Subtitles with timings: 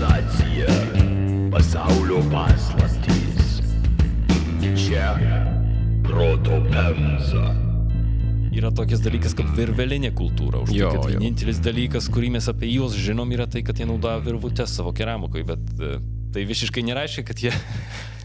[0.00, 0.66] Civilizacija,
[1.52, 3.60] pasaulio paslaptys.
[4.86, 5.12] Čia
[6.02, 7.50] proto pemza.
[8.56, 10.62] Yra tokias dalykas kaip virvelinė kultūra.
[10.64, 11.18] Už tai, Jo, kad jo.
[11.20, 15.44] vienintelis dalykas, kurį mes apie juos žinom, yra tai, kad jie naudoja virvutės savo keramikoje,
[15.52, 15.92] bet e,
[16.32, 17.52] tai visiškai nereiškia, kad jie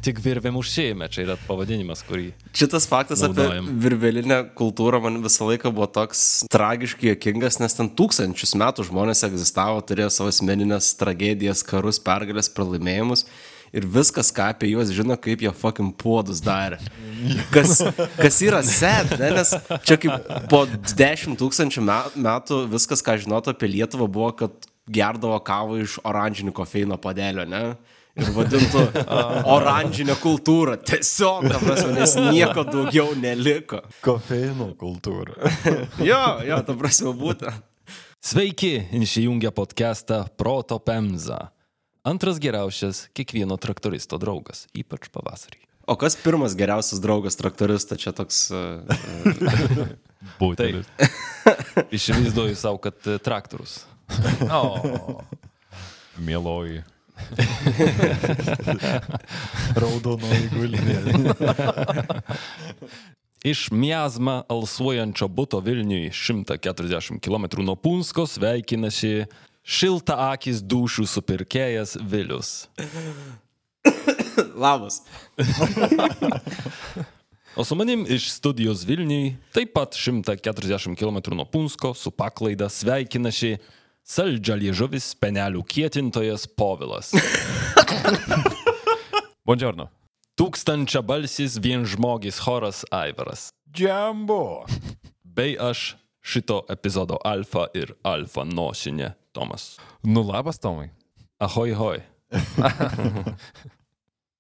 [0.06, 1.08] tik virvėm užsieimė.
[1.12, 2.30] Čia yra pavadinimas, kurį...
[2.56, 3.66] Šitas faktas Naudojam.
[3.66, 9.26] apie virvelinę kultūrą man visą laiką buvo toks tragiškai jokingas, nes ten tūkstančius metų žmonės
[9.28, 13.26] egzistavo, turėjo savo asmeninės tragedijas, karus, pergalės, pralaimėjimus.
[13.76, 16.78] Ir viskas, ką apie juos žino, kaip jie fucking puodus darė.
[17.52, 17.82] Kas,
[18.16, 19.34] kas yra set, ne?
[19.36, 19.52] nes
[19.88, 25.42] čia kaip po 10 tūkstančių me- metų viskas, ką žinotų apie Lietuvą, buvo, kad gerdavo
[25.44, 27.64] kavą iš oranžinio kofeino padelio, ne?
[28.16, 28.82] Ir vadintų
[29.52, 30.78] oranžinę kultūrą.
[30.88, 33.82] Tiesiog, ta prasme, nes nieko daugiau neliko.
[34.06, 35.36] Kofeino kultūra.
[36.10, 37.60] Jo, jo, ta prasme, būtent.
[38.26, 41.52] Sveiki, įsijungę podcastą Proto Pemza.
[42.08, 45.60] Antras geriausias kiekvieno traktoristo draugas, ypač pavasarį.
[45.86, 48.48] O kas pirmas geriausias draugas traktoristo, čia toks...
[48.56, 48.88] Uh,
[50.40, 50.88] Būtent.
[51.94, 53.84] Išvaizduoju savo, kad e, traktorius.
[54.50, 54.64] O.
[56.18, 56.82] Mieloji.
[59.82, 60.98] Raudonoji gulinė.
[63.46, 69.28] Iš miazmą alsuojančio buto Vilniui 140 km nuo Punsko sveikinasi
[69.62, 72.66] šilta akis dušų supirkėjas Vilius.
[74.66, 75.04] labas.
[77.56, 83.58] O su manim iš studijos Vilniui taip pat 140 km nuo Punsko su paklaida sveikinasi
[84.06, 87.12] saldžia liežuvis penelių kietintojas Povilas.
[89.46, 89.90] Buongiorno.
[90.36, 93.50] Tūkstančia balsis vienžmogis choras Aivaras.
[93.72, 94.66] Džambo.
[95.24, 95.96] Bei aš
[96.26, 99.76] šito epizodo alfa ir alfa nosinė Tomas.
[100.04, 100.90] Nu labas, Tomai.
[101.40, 102.04] Ahoj, hoj.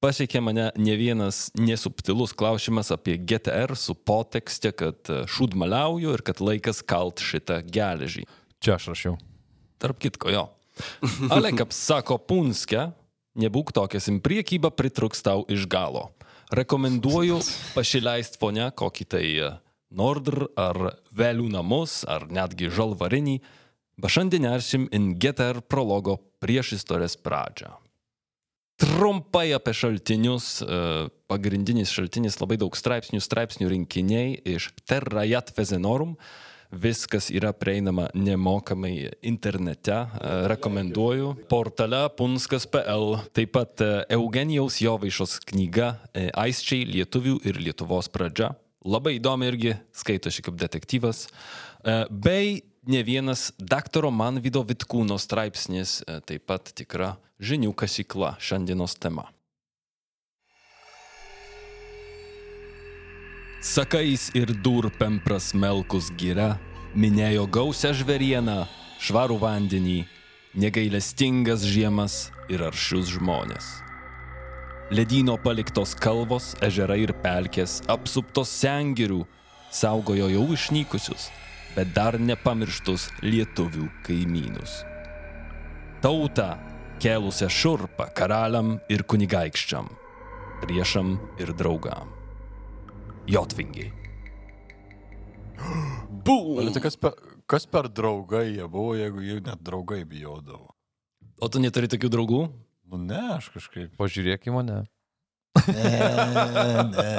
[0.03, 6.44] Pasiekė mane ne vienas nesubtilus klausimas apie GTR su potekste, kad e, šūdmaliauju ir kad
[6.44, 8.28] laikas kalt šitą geležį.
[8.62, 9.16] Čia aš rašiau.
[9.81, 10.46] Tarp kitko, jo.
[11.31, 12.90] Ale kaip sako Punske,
[13.40, 16.09] nebūk tokias, priekyba pritruks tau iš galo.
[16.56, 17.40] Rekomenduoju
[17.74, 19.53] pasileisti fone kokį tai e,
[19.96, 20.78] Nordr ar
[21.16, 23.40] Vėlių namus, ar netgi Žalvarinį,
[23.97, 27.74] bet šiandien nersim in GTR prologo prieš istorės pradžią.
[28.75, 30.59] Trumpai apie šaltinius.
[30.62, 36.14] e, Pagrindinis šaltinis labai daug straipsnių, straipsnių rinkiniai iš Terrajat Vezenorum.
[36.75, 39.91] Viskas yra prieinama nemokamai internete.
[39.91, 41.36] e, Rekomenduoju.
[41.50, 43.18] Portale punskas.pl.
[43.34, 48.53] Taip pat e, Eugenijaus Jovaišos knyga e, Aisčiai Lietuvių ir Lietuvos pradžia.
[48.85, 51.25] Labai įdomi irgi, skaitosi kaip detektyvas.
[52.09, 59.31] Bei ne vienas daktaro Manvido Vitkūno straipsnis, taip pat tikra žinių kasykla šiandienos tema.
[63.66, 66.52] Sakais ir durpem prasmelkus gira,
[66.94, 68.59] minėjo gausią žverieną,
[69.02, 70.03] švarų vandenį,
[70.53, 73.72] negailestingas žiemas ir aršius žmonės.
[74.94, 79.24] Ledino paliktos kalvos, ežerai ir pelkės, apsuptos sengirių,
[79.74, 81.32] saugojo jau išnykusius,
[81.74, 84.84] bet dar nepamirštus lietuvių kaimynus.
[86.06, 86.52] Tauta,
[87.02, 89.90] kelusią šurpą karaliam ir kunigaikščiam,
[90.62, 92.15] priešam ir draugam.
[93.28, 93.91] Jotvingiai.
[96.59, 97.13] Ale tai kas per,
[97.50, 100.74] kas per draugai jie buvo, jeigu jų net draugai bijodavo?
[101.41, 102.41] O tu neturi tokių draugų?
[102.90, 103.90] Nu ne, aš kažkaip.
[104.00, 104.78] Pažiūrėk į mane.
[105.72, 106.00] Ne,
[106.91, 107.09] ne, ne.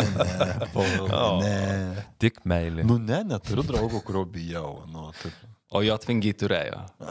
[0.74, 1.10] Pauliau, O.
[1.42, 2.04] ne.
[2.22, 2.82] Tik meilė.
[2.86, 4.72] Nu ne, neturiu draugo, kurio bijau.
[4.92, 5.34] Nu, taip.
[5.74, 6.80] O Jotvingiai turėjo.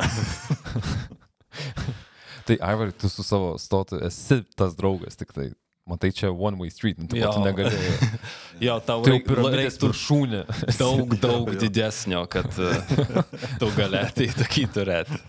[2.46, 5.48] Tai Aivarai, tu su savo stotu esi tas draugas, tik tai.
[5.86, 7.30] Matai, čia one way street, nu, tu Jo.
[7.46, 8.20] negalėjai.
[8.66, 10.40] Jo, tau Tai reiktų viršūnė.
[10.80, 12.72] daug, daug didesnio, kad e,
[13.62, 15.20] tu galėtai tokį turėti.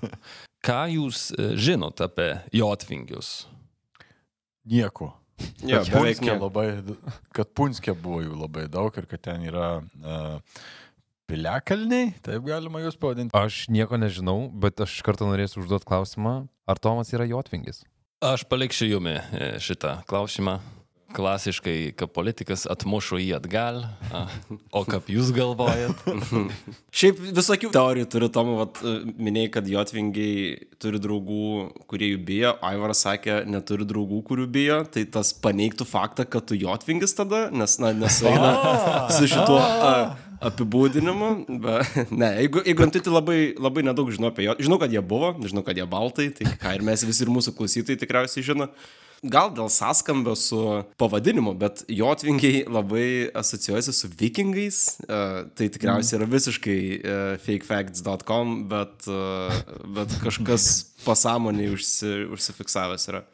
[0.64, 3.47] Ką jūs e, žinot apie Jotvingius?
[4.64, 5.11] Nieko.
[5.61, 6.49] Jo, Kad beveik Punske nieko.
[6.49, 6.67] labai,
[7.37, 10.38] kad Punske buvo jų labai daug ir kad ten yra uh,
[11.29, 13.35] piliakalniai, taip galima juos pavadinti.
[13.37, 16.32] Aš nieko nežinau, bet aš iš karto norėsiu užduoti klausimą,
[16.64, 17.82] ar Tomas yra Jotvingis?
[18.21, 20.55] Aš paliksiu jumi e, šitą klausimą.
[21.17, 23.79] Klasiškai, kaip politikas atmušu jį atgal,
[24.69, 26.03] o kaip jūs galvojat?
[26.99, 28.83] Šiaip visokių teorijų turiu, Tomu, vat,
[29.17, 31.47] minėjai, kad jotvingiai turi draugų,
[31.89, 36.59] kurie jų bijo, Aivaras sakė, neturi draugų, kurių bijo, tai tas paneigtų faktą, kad tu
[36.61, 38.53] jotvingis tada, nes, na, nesueina
[39.17, 39.95] su šituo a,
[40.51, 41.31] apibūdinimu.
[41.65, 45.01] Bet, ne, jeigu, jeigu tu tai labai, labai nedaug žinau apie jo, žinau, kad jie
[45.01, 48.71] buvo, žinau, kad jie baltai, tai ką ir mes visi ir mūsų klausytojai tikriausiai žino.
[49.25, 50.61] Gal dėl sąskambio su
[51.01, 54.81] pavadinimu, bet jotvingiai labai asocijuojasi su vikingais.
[55.07, 59.57] Uh, tai tikriausiai yra visiškai uh, fakefacts.com, bet, uh,
[59.97, 60.71] bet kažkas
[61.07, 63.25] pasąmoniai užsi, užsifiksavęs yra.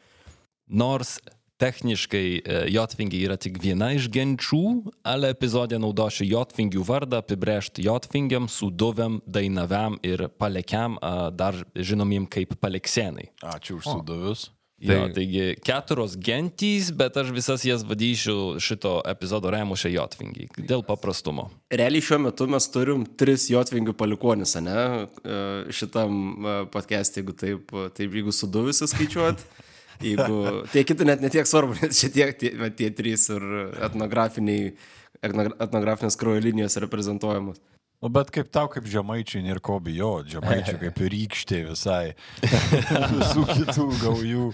[0.71, 1.17] Nors
[1.63, 4.63] techniškai e, jotvingiai yra tik viena iš genčių,
[5.07, 12.57] ale epizode naudosiu jotvingių vardą apibrėžti jotvingiam, suduviam, dainaviam ir palekiam, a, dar žinomiem kaip
[12.63, 13.29] paleksienai.
[13.53, 14.49] Ačiū už sudavius.
[14.83, 14.95] Tai...
[14.97, 21.47] Jo, taigi keturios gentys, bet aš visas jas vadyšiu šito epizodo remušę jotvingiai, dėl paprastumo.
[21.71, 24.79] Realiai šiuo metu mes turim tris jotvingių palikonis, ne?
[25.23, 25.37] E,
[25.71, 29.45] Šitam e, podcast'e, jeigu taip, taip jeigu suduvius skaičiuot.
[30.03, 33.43] Jeigu, tai kiti net netiek svarbu, nes šitie tie, tie trys ir
[33.87, 34.73] etnografiniai,
[35.23, 37.61] etno- etnografinės kraujo linijos reprezentuojamos.
[38.03, 42.15] Nu, bet kaip tau, kaip žemaičiai, ir ko bijo, žemaičiai kaip ir rykštė visai.
[43.13, 44.47] Visų kitų gaujų.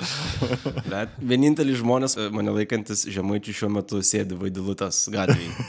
[0.86, 5.66] Bet vienintelis žmonės, e, mane laikantis žemaičių šiuo metu sėdi vaidilutės gatvėje.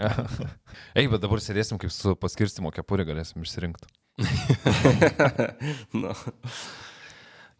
[0.98, 3.86] Ei, bet dabar sėdėsim kaip su paskirstimo kepurė, galėsim išsirinkti.
[6.02, 6.16] nu,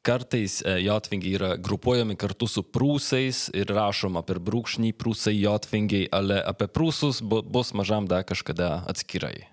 [0.03, 6.41] Kartais e, jotvingiai yra grupuojami kartu su prūsais ir rašoma per brūkšnį prūsai jotvingiai, ale
[6.41, 9.50] apie prūsus bu, bus mažam dar kažkada atskirai.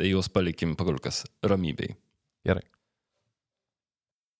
[0.00, 1.92] Tai juos palikim pagal kas ramybei.
[2.48, 2.62] Gerai.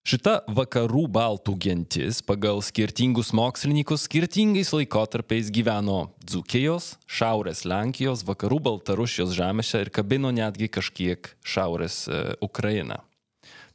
[0.08, 9.34] Šita vakarų baltų gentis pagal skirtingus mokslininkus skirtingais laikotarpiais gyveno Dzukijos, Šiaurės Lenkijos, vakarų Baltarusijos
[9.36, 13.02] žemėse ir kabino netgi kažkiek Šiaurės e, Ukrainą.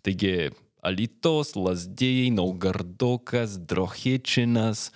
[0.02, 0.50] Taigi
[0.82, 4.88] Alitos, Lasdėjai, Naugardokas, Drohiečinas,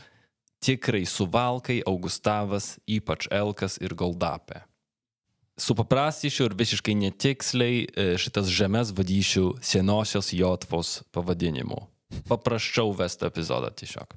[0.66, 4.66] tikrai Suvalkai, Augustavas, ypač Elkas ir Goldapė.
[5.60, 7.88] Supaprastysiu ir visiškai netiksliai e,
[8.22, 11.82] šitas žemės vadysiu senosios Jotvos pavadinimu.
[12.30, 14.16] Paprasčiau vesti epizodą tiesiog.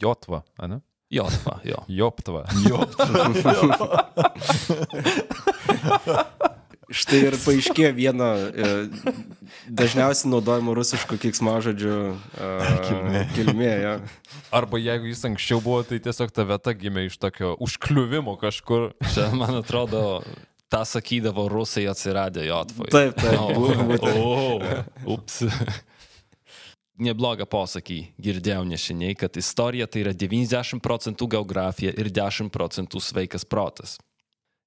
[0.00, 0.80] Jotva, ne?
[1.14, 1.84] Jotva, jo.
[1.88, 2.44] Joptva.
[6.94, 8.70] štai ir paaiškėjo vieno e,
[9.68, 11.98] dažniausiai naudojimo rusiško kiksmažodžio
[12.88, 13.22] kilmė.
[13.34, 13.94] kilmė ja.
[14.54, 18.92] Arba jeigu jis anksčiau buvo, tai tiesiog ta vieta gimė iš tokio užkliuvimo kažkur.
[19.14, 20.22] Čia, man atrodo,
[20.72, 22.90] tą sakydavo rusai atsiradę Jotvai.
[22.94, 23.38] Taip, taip.
[23.40, 24.16] O, būtent.
[24.18, 25.42] o, ups.
[26.94, 33.42] Neblogą posakį girdėjau nešiniai, kad istorija tai yra 90 procentų geografija ir 10 procentų sveikas
[33.46, 33.96] protas.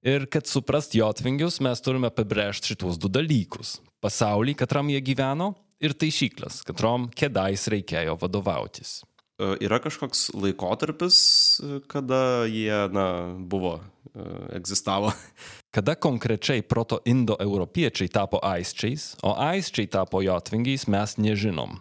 [0.06, 3.78] Ir kad suprast jotvingius, mes turime apibrėžti šituos du dalykus.
[3.98, 9.00] Pasaulį, katram jie gyveno, ir taisyklės, katrom kėdais reikėjo vadovautis.
[9.38, 11.18] E, Yra kažkoks laikotarpis,
[11.62, 13.06] e, kada jie, na,
[13.38, 13.78] buvo,
[14.12, 14.26] e,
[14.58, 15.12] egzistavo.
[15.74, 21.76] Kada konkrečiai proto-indo-europiečiai tapo aisčiais, o aisčiai tapo jotvingiais, mes nežinom.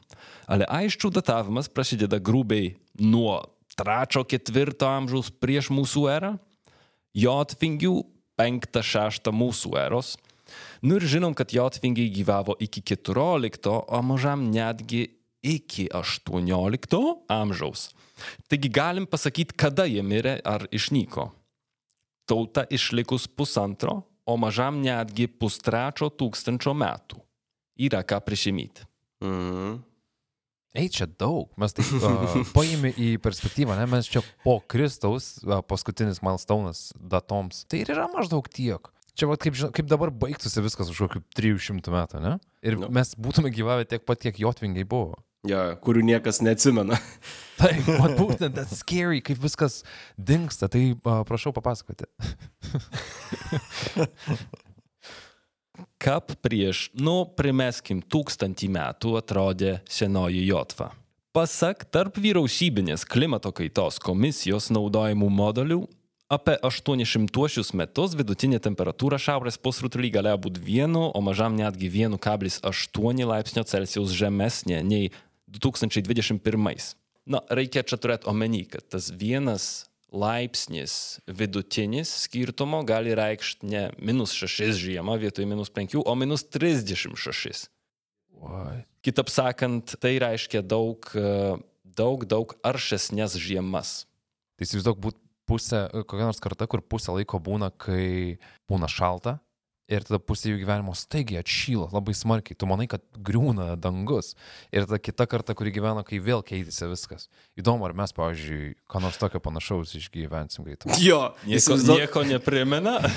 [0.45, 3.39] Ale aisčių datavimas prasideda grubiai nuo
[3.79, 6.33] 3-4 amžiaus prieš mūsų erą,
[7.17, 7.93] jotvingių
[8.37, 10.15] 5-6 mūsų eros.
[10.81, 15.07] Nu ir žinom, kad jotvingiai gyvavo iki 14, o mažam netgi
[15.43, 17.01] iki 18
[17.33, 17.89] amžiaus.
[18.49, 21.29] Taigi galim pasakyti, kada jie mirė ar išnyko.
[22.27, 27.21] Tauta išlikus pusantro, o mažam netgi pustrečio tūkstančio metų.
[27.77, 28.87] Yra ką prišimyti.
[29.23, 29.86] Mhm.
[30.76, 31.47] Ei, čia daug.
[31.57, 33.86] Mes taip uh, paėmė į perspektyvą, ne?
[33.90, 37.64] Mes čia po Kristaus, uh, paskutinis milstonas datoms.
[37.71, 38.92] Tai ir yra maždaug tiek.
[39.18, 42.36] Čia va, kaip, kaip dabar baigtųsi viskas už kokių 300 metų, ne?
[42.62, 42.92] Ir Nu.
[42.94, 45.18] mes būtume gyvavę tiek pat, kiek jotvingiai buvo.
[45.47, 46.97] Ja, kurių niekas neatsimena.
[47.62, 49.80] Taip, man būtent, that's scary, kaip viskas
[50.19, 50.68] dinksta.
[50.69, 52.06] Tai uh, prašau papasakoti.
[55.97, 60.92] Kap prieš, nu, primeskim, tūkstantį metų atrodė senoji Jotva.
[61.33, 65.80] Pasak tarp vyriausybinės klimato kaitos komisijos naudojimų modelių,
[66.30, 73.66] apie 800 metus vidutinė temperatūra šiaurės pusrutuly galėjo būti 1, o mažam netgi 1,8 laipsnio
[73.66, 75.11] Celsijaus žemesnė nei
[75.49, 76.94] 2021.
[77.27, 84.35] Na, reikia čia turėti omeny, kad tas vienas laipsnis vidutinis skirtumo gali reikšti ne minus
[84.37, 87.68] 6 žiemą vietoj minus 5, o minus 36.
[88.37, 88.83] Oi.
[89.04, 94.06] Kitaip sakant, tai reiškia daug, e, daug, daug aršesnės žiemas.
[94.57, 98.37] Tai įsivaizduok, būt pusę, kokia nors karta, kur pusę laiko būna, kai
[98.69, 99.37] būna šalta
[99.91, 102.57] ir tada pusė jų gyvenimo staigiai atšyla labai smarkiai.
[102.59, 104.33] Tu manai, kad griūna dangus.
[104.71, 107.27] Ir tada kita karta, kuri gyvena, kai vėl keitėsi viskas.
[107.59, 110.99] Įdomu, ar mes, pavyzdžiui, ką nors tokio panašaus išgyvensim greitai.
[111.03, 112.99] Jo, Nieko, įsivaizduok, nieko neprimena.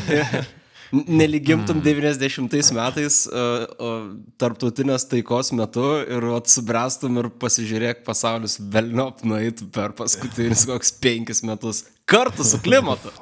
[0.90, 4.06] Nelygimtum 90 metais uh, uh,
[4.42, 11.84] tarptautinės taikos metu ir atsibręstum ir pasižiūrėk, pasaulis velniop nueitų per paskutinius kokius penkis metus
[12.10, 13.12] kartu su klimatu.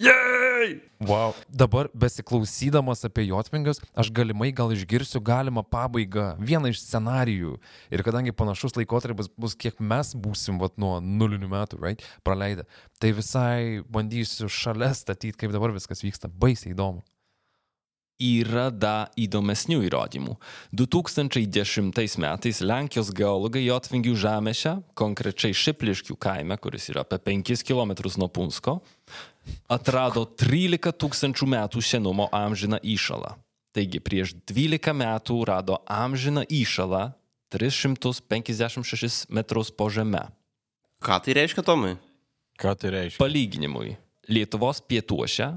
[0.00, 0.80] Jei!
[1.00, 1.34] Wow.
[1.48, 7.58] Dabar besiklausydamas apie Jotvingius, aš galimai gal išgirsiu galimą pabaigą, vieną iš scenarijų.
[7.92, 12.66] Ir kadangi panašus laikotarpis bus, kiek mes būsim vat, nuo nulinių metų, right, praleidę,
[13.00, 16.32] tai visai bandysiu šalia statyti, kaip dabar viskas vyksta.
[16.32, 17.04] Baisiai įdomu.
[18.20, 20.34] Yra da įdomesnių įrodymų.
[20.76, 28.28] 2010 metais Lenkijos geologai Jotvingių žemėse, konkrečiai Šipliškių kaime, kuris yra apie 5 km nuo
[28.28, 28.80] Punsko,
[29.72, 33.38] atrado 13 tūkstančių metų senumo amžiną įšalą.
[33.72, 37.12] Taigi prieš 12 metų rado amžiną įšalą
[37.54, 40.26] 356 metrus po žeme.
[41.00, 41.96] Ką tai reiškia, Tomai?
[42.60, 43.18] Ką tai reiškia?
[43.22, 43.96] Palyginimui,
[44.30, 45.48] Lietuvos pietuose,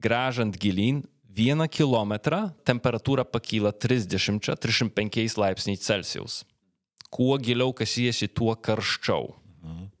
[0.00, 1.04] gražant gilin,
[1.36, 6.44] vieną kilometrą temperatūra pakyla 30-35 laipsniais Celsijaus.
[7.10, 9.34] Kuo giliau kasiesi, tuo karščiau.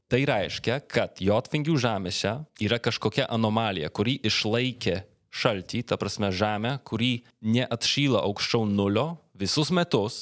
[0.06, 5.00] Tai reiškia, kad Jotvingių žemėse yra kažkokia anomalija, kuri išlaikė
[5.34, 10.20] šaltį, ta prasme žemę, kuri neatšyla aukščiau nulio visus metus,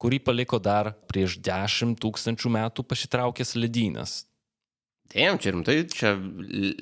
[0.00, 4.24] kurį paliko dar prieš 10 tūkstančių metų pasitraukęs ledynas.
[5.10, 6.12] Dėjom, čia rimtai, čia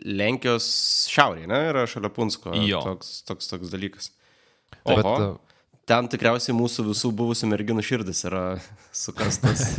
[0.04, 0.66] Lenkijos
[1.08, 2.52] šiaurėje, ne, yra šalia Punsko.
[2.68, 2.82] Jo.
[2.85, 4.11] Toks, toks, toks dalykas.
[4.85, 8.44] Bet, Oho, uh, ten tikriausiai mūsų visų buvusių merginų širdis yra
[9.04, 9.78] sukastas.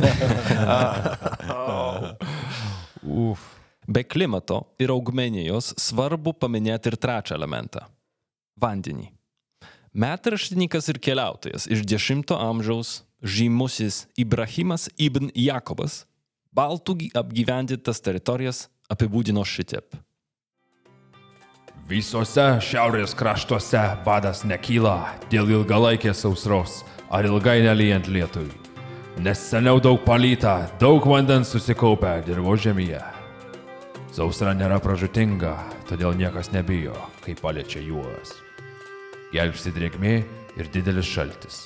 [3.22, 3.46] uf.
[3.90, 7.86] Be klimato ir augmenijos svarbu paminėti ir trečią elementą-
[8.62, 9.08] vandenį.
[9.94, 16.04] Metraštininkas ir keliautojas iš X amžiaus žymusis Ibrahimas ibn Jakobas
[16.56, 19.94] baltų gy- apgyvendintas teritorijas apibūdino šitaip.
[21.90, 24.96] Visose šiaurės kraštuose badas nekyla
[25.30, 28.46] dėl ilgalaikės sausros ar ilgai nelyjant lietui.
[29.20, 33.00] Nes seniau daug palyta, daug vandens susikaupia dirbožėmyje.
[34.14, 35.56] Sausra nėra pražutinga,
[35.90, 38.32] todėl niekas nebijo, kai paliečia juos.
[39.34, 40.14] Gelbsti drėgmė
[40.58, 41.60] ir didelis šaltis.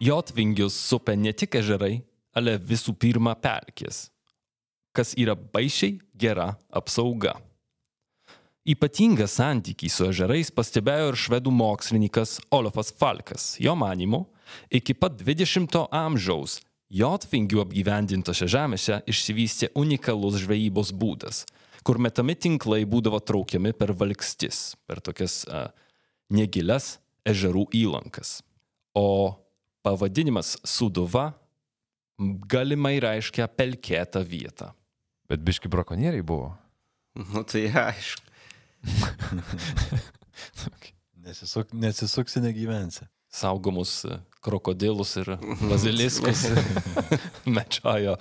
[0.00, 2.00] Jotvingius supia ne tik ežerai,
[2.32, 4.06] ale visų pirma pelkės,
[4.96, 7.34] kas yra baisiai gera apsauga.
[8.70, 13.54] Ypatingą santykį su ežerais pastebėjo ir švedų mokslininkas Olafas Falkas.
[13.60, 14.26] Jo manimu,
[14.72, 21.44] iki pat 20 amžiaus Jotvingių apgyvendintose žemėse išsivystė unikalus žvejybos būdas,
[21.86, 25.68] kur metami tinklai būdavo traukiami per valkstis, per tokias uh,
[26.34, 26.96] negilias
[27.28, 28.40] ežerų įlankas.
[28.98, 29.36] O
[29.82, 31.30] pavadinimas Suduva
[32.20, 34.72] galimai reiškia pelkėtą vietą.
[35.30, 36.52] Bet biški brakonieriai buvo.
[37.14, 38.26] nu tai aišku.
[41.20, 43.04] Nesisuk, nesisuksi, negyvensi.
[43.30, 44.06] Saugomus
[44.42, 45.36] krokodilus ir
[45.68, 46.48] baziliskus
[47.56, 48.16] mečiojo.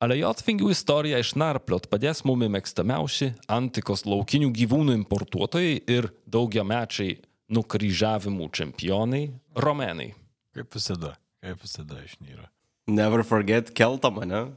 [0.00, 7.18] Ale Jotvingių istoriją išnarpliot padės mumi mėgstamiausi antikos laukinių gyvūnų importuotojai ir daugiamečiai
[7.48, 9.30] nukryžiavimų čempionai-
[9.64, 10.14] romenai.
[10.54, 11.16] Kaip visada.
[11.42, 12.48] Kaip visada išnyra.
[12.86, 14.52] Never forget keltą mane.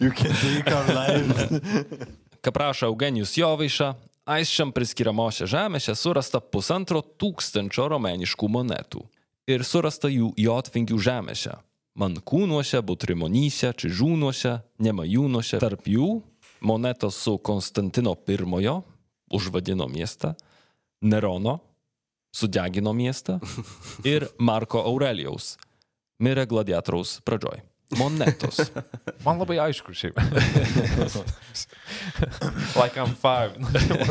[0.00, 1.60] Take our life.
[2.42, 3.94] Kaip rašo Eugenijus Jovaiša,
[4.30, 9.02] Aisčiam priskiriamose žemėse surasta pusantro tūkstančio romėniškų monetų.
[9.50, 11.56] Ir surasta jų Jotvingių žemėse.
[11.98, 15.58] Mankūnuose, Butrimonyse, Čižūnuose, Nemajūnuose.
[15.58, 16.22] Tarp jų
[16.62, 18.36] monetos su Konstantino I
[19.30, 20.34] užvadino miestą,
[21.00, 21.58] Nerono
[22.32, 23.40] sudegino miestą
[24.12, 25.56] ir Marko Aurelijaus
[26.20, 27.62] mirė gladiatoriaus pradžioj.
[27.98, 28.60] Monetos.
[29.26, 30.14] Man labai aišku šiaip.
[32.78, 33.56] like I'm five.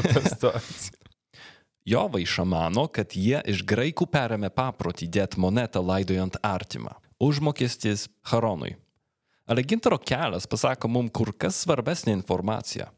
[0.04, 0.90] Tas toks.
[1.88, 6.92] Jovaiša mano, kad jie iš graikų perėmė paprotį dėti monetą laidojant artimą.
[7.24, 8.76] Užmokestis Haronui.
[9.50, 12.92] Ale gintaro kelias pasako mums kur kas svarbesnė informacija.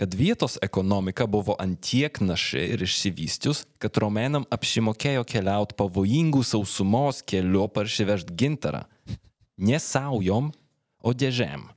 [0.00, 7.66] Kad vietos ekonomika buvo antiek naši ir išsivystius, kad romėnam apsimokėjo keliauti pavojingų sausumos keliu
[7.68, 8.86] paršivežti gintarą.
[9.60, 10.54] Ne saujom,
[11.04, 11.68] o dėžėm.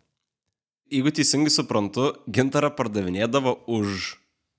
[0.88, 4.14] Jeigu teisingai suprantu, gintarą pardavinėdavo už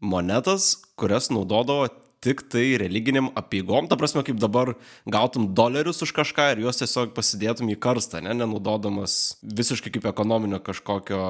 [0.05, 1.89] monetas, kurias naudodavo
[2.25, 4.75] tik tai religiniam apieigom, ta prasme, kaip dabar
[5.09, 10.61] gautum dolerius už kažką ir juos tiesiog pasidėtum į karstą, ne, nenaudodamas visiškai kaip ekonominio
[10.61, 11.23] kažkokio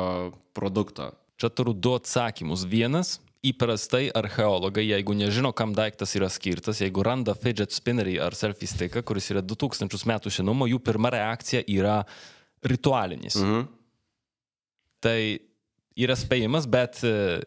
[0.50, 1.14] produkto.
[1.40, 2.62] Čia turiu du atsakymus.
[2.70, 8.68] Vienas, įprastai archeologai, jeigu nežino, kam daiktas yra skirtas, jeigu randa fidget spinnerį ar selfie
[8.70, 12.02] sticką, kuris yra 2000 metų senumo, jų pirma reakcija yra
[12.64, 13.36] ritualinis.
[13.40, 13.66] Mhm.
[15.04, 15.18] Tai
[16.00, 17.42] yra spėjimas, bet e,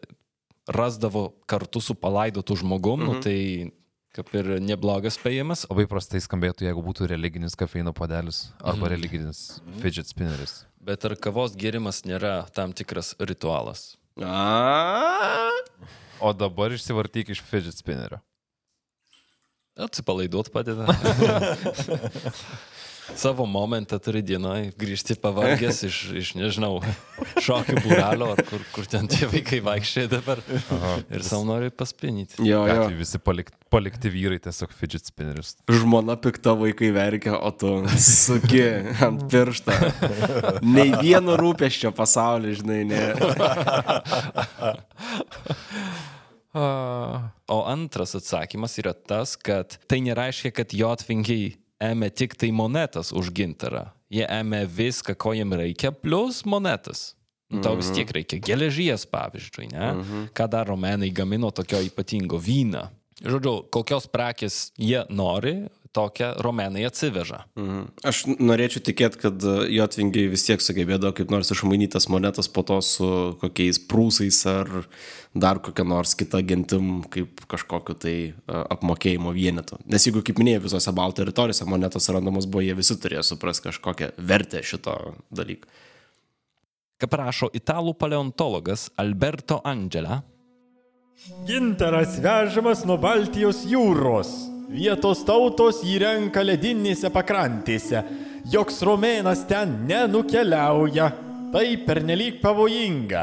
[0.70, 3.10] rasdavo kartu su palaidotu žmogum, mhm.
[3.10, 3.74] nu, tai
[4.18, 5.66] kaip ir neblogas spėjimas.
[5.70, 8.92] Labai prastai skambėtų, jeigu būtų religinis kafeino padelis arba Mhm.
[8.94, 10.67] religinis fidget spinneris.
[10.78, 13.96] Bet ar kavos gėrimas nėra tam tikras ritualas?
[14.22, 15.50] A.
[16.22, 18.20] O dabar išsivartyk iš fidget spinnerio.
[19.78, 20.86] Atsipalaiduot padeda.
[23.16, 26.80] Savo momentą turi dienoj, grįžti pavargęs iš, iš nežinau,
[27.40, 30.42] šokių būrelio, ar kur, kur ten tie vaikai vaikščiai dabar.
[30.76, 30.92] Aha.
[31.14, 32.38] Ir savo nori paspinyti.
[32.42, 32.66] Jo, jo.
[32.68, 35.54] Gatvėje visi palik, palikti vyrai tiesiog fidget spinnerius.
[35.72, 37.72] Žmona pikta vaikai verkia, o tu
[38.02, 38.64] suki
[39.04, 39.72] ant pirštą.
[40.66, 43.02] Nei vieno rūpeščio pasaulyje, žinai, ne.
[47.48, 53.30] O antras atsakymas yra tas, kad tai nereiškia, kad jotvingiai ėmė tik tai monetas už
[53.34, 53.88] gintarą.
[54.10, 57.14] Jie ėmė viską, ko jiem reikia, plus monetas.
[57.48, 59.88] Nu, tau vis tiek reikia geležies, pavyzdžiui, ne?
[60.36, 62.88] Ką dar romenai gamino tokio ypatingo vyną.
[63.24, 67.42] Žodžiu, kokios prekės jie nori, tokią romenai atsiveža.
[67.58, 67.86] Mhm.
[68.06, 73.08] Aš norėčiau tikėti, kad jotvingiai vis tiek sugebėdavo kaip nors išmainytas monetas po to su
[73.40, 74.70] kokiais prūsais ar
[75.34, 78.16] dar kokia nors kita gentim kaip kažkokiu tai
[78.46, 79.78] a, apmokėjimo vienetu.
[79.86, 84.12] Nes jeigu, kaip minėjau, visose Baltų teritorijose monetos randamos buvo, jie visi turėjo suprasti kažkokią
[84.18, 84.96] vertę šito
[85.30, 85.70] dalyko.
[86.98, 90.22] Kaip rašo italų paleontologas Alberto Angela,
[91.46, 94.57] Gintaras vežamas nuo Baltijos jūros.
[94.68, 98.02] Vietos tautos jį renka ledinėse pakrantėse.
[98.52, 101.08] Joks romėnas ten nenukeliauja.
[101.48, 103.22] Tai pernelyg pavojinga.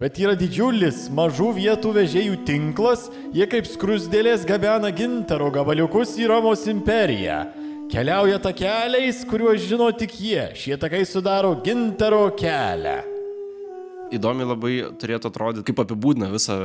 [0.00, 6.64] Bet yra didžiulis mažų vietų vežėjų tinklas, jie kaip skrusdėlės gabena gintaro gabaliukus į Romos
[6.68, 7.42] imperiją.
[7.92, 10.50] Keliauja takeliais, kuriuos žino tik jie.
[10.56, 12.98] Šie takai sudaro gintaro kelią.
[14.16, 16.56] įdomiai labai turėtų atrodyti, kaip apibūdina visą,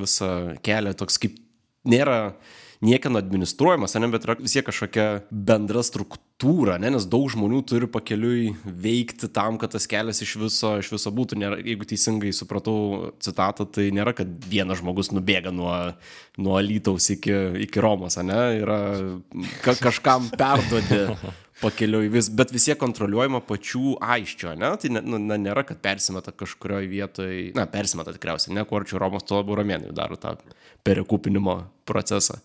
[0.00, 0.30] visą
[0.64, 1.34] kelią, toks kaip
[1.86, 2.34] nėra
[2.84, 7.88] niekieno administruojamas, ne, bet yra vis tiek kažkokia bendra struktūra, ne, nes daug žmonių turi
[7.90, 11.38] pakeliui veikti tam, kad tas kelias iš viso, iš viso būtų.
[11.40, 15.72] Nėra, jeigu teisingai supratau citatą, tai nėra, kad vienas žmogus nubėga nuo,
[16.40, 17.34] nuo Lytaus iki,
[17.66, 18.80] iki Romos, ne, yra
[19.64, 21.04] ka, kažkam perduoti
[21.60, 24.72] pakeliui vis, bet vis tiek kontroliuojama pačių aiščio, ne?
[24.80, 29.00] Tai ne, nu, ne, nėra, kad persimeta kažkurioje vietoje, na, persimeta tikriausiai, ne, kuo arčiau
[29.00, 30.36] Romos, tuo labiau romėnai daro tą
[30.86, 31.56] perikūpinimo
[31.88, 32.42] procesą.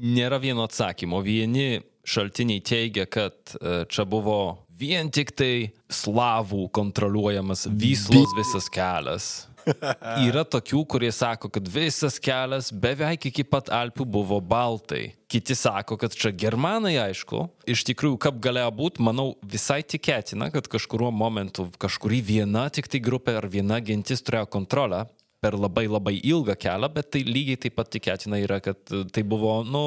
[0.00, 1.20] Nėra vieno atsakymo.
[1.24, 4.40] Vieni šaltiniai teigia, kad e, čia buvo
[4.80, 9.30] vien tik tai slavų kontroliuojamas Vyslos visas kelias.
[10.26, 15.10] Yra tokių, kurie sako, kad visas kelias beveik iki pat Alpių buvo baltai.
[15.30, 17.44] Kiti sako, kad čia germanai, aišku.
[17.68, 23.02] Iš tikrųjų, kaip galėjo būti, manau, visai tikėtina, kad kažkuriuo momentu kažkuri viena tik tai
[23.04, 25.04] grupė ar viena gentis turėjo kontrolę
[25.40, 28.80] per labai labai ilgą kelią, bet tai lygiai taip pat tikėtina yra, kad
[29.12, 29.84] tai buvo, nu,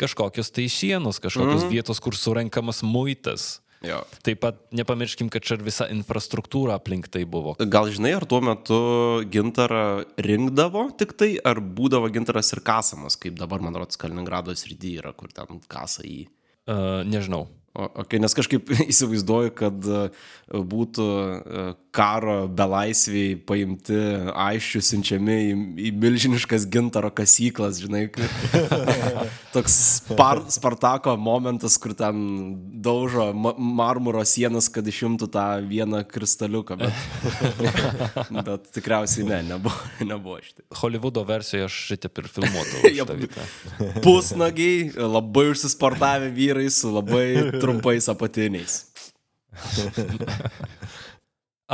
[0.00, 3.60] kažkokios tai sienos, kažkokios mm vietos, kur surenkamas muitas.
[3.80, 4.02] Jo.
[4.26, 7.54] Taip pat nepamirškim, kad čia ir visa infrastruktūra aplink tai buvo.
[7.72, 8.80] Gal žinai, ar tuo metu
[9.32, 15.00] gintarą rinkdavo tik tai, ar būdavo gintaras ir kasamas, kaip dabar, man rodos, Kaliningrado srityje
[15.00, 16.26] yra, kur ten kasa jį.
[16.68, 17.46] Uh, nežinau.
[17.70, 20.00] O, okay, nes kažkaip įsivaizduoju, kad e,
[20.50, 23.94] būtų e, karo belaisviai paimti
[24.34, 25.52] aiškių siunčiami į,
[25.86, 28.08] į milžiniškas gintaro kasyklas, žinai,
[29.54, 32.18] toks spar, Spartako momentas, kur ten
[32.82, 37.70] daužo ma marmuro sienas, kad išimtų tą vieną kristaliuką, bet,
[38.50, 40.66] bet tikriausiai ne, nebuvo, nebuvo šitai.
[40.82, 42.10] Hollywoodo versijoje aš šitą
[42.82, 43.48] ir šitą vietą.
[44.02, 48.84] Pusnagiai, labai užsisportavę vyrai su labai trumpais apatiniais.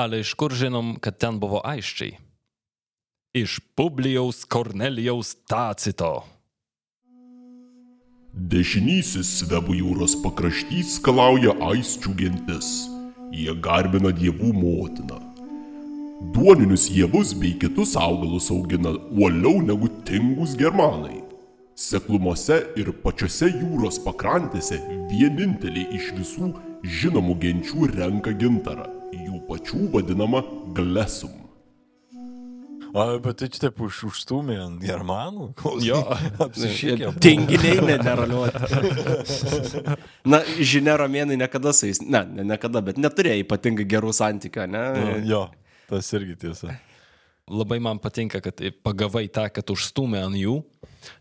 [0.01, 2.19] Ale iš kur žinom, kad ten buvo aiščiai?
[3.37, 6.25] Iš Publijaus Kornelijaus Tacito.
[8.37, 12.69] Dešinysis Svebų jūros pakraštys skalauja aisčių gentis.
[13.33, 15.21] Jie garbina dievų motiną.
[16.33, 21.26] Duoninius javus bei kitus augalus augina uoliau negu tingus germanai.
[21.77, 24.79] Seklumose ir pačiose jūros pakrantėse
[25.11, 26.47] vieninteliai iš visų
[26.81, 30.41] žinomų genčių renka gintarą, jų pačių vadinama
[30.73, 31.35] glesum.
[32.97, 35.51] O, bet tai čia taip už, užstumė ant germanų?
[35.85, 36.01] Jo.
[36.47, 37.13] apsišykė.
[37.27, 38.63] Tinginiai ne, neraliuoti.
[40.25, 44.87] Na, žinia, romėnai niekada su jais, ne, ne niekada, bet neturėjo ypatingai gerų santykių, ne?
[45.29, 45.51] Jo,
[45.93, 46.73] tas irgi tiesa.
[47.47, 50.57] Labai man patinka, kad pagavai tą, kad užstumė ant jų.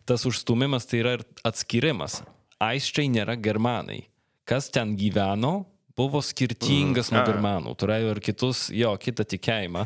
[0.09, 2.23] Tas užstumimas tai yra ir atskirimas.
[2.57, 4.07] Aisčiai nėra germanai.
[4.49, 7.75] Kas ten gyveno, buvo skirtingas nuo germanų.
[7.77, 9.85] Turėjo ir kitus, jo, kitą tikėjimą.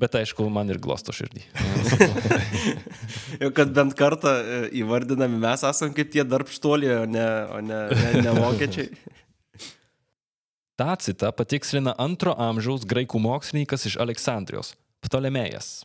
[0.00, 1.44] Bet aišku, man ir glosto širdį.
[3.42, 7.78] Jau kad bent kartą e, įvardinami mes esam kaip tie darbštuoliai, o ne, o ne,
[7.94, 8.88] ne, ne vokiečiai.
[10.74, 15.84] Tacita patikslina antro amžiaus graikų mokslininkas iš Aleksandrijos- Ptolemėjas.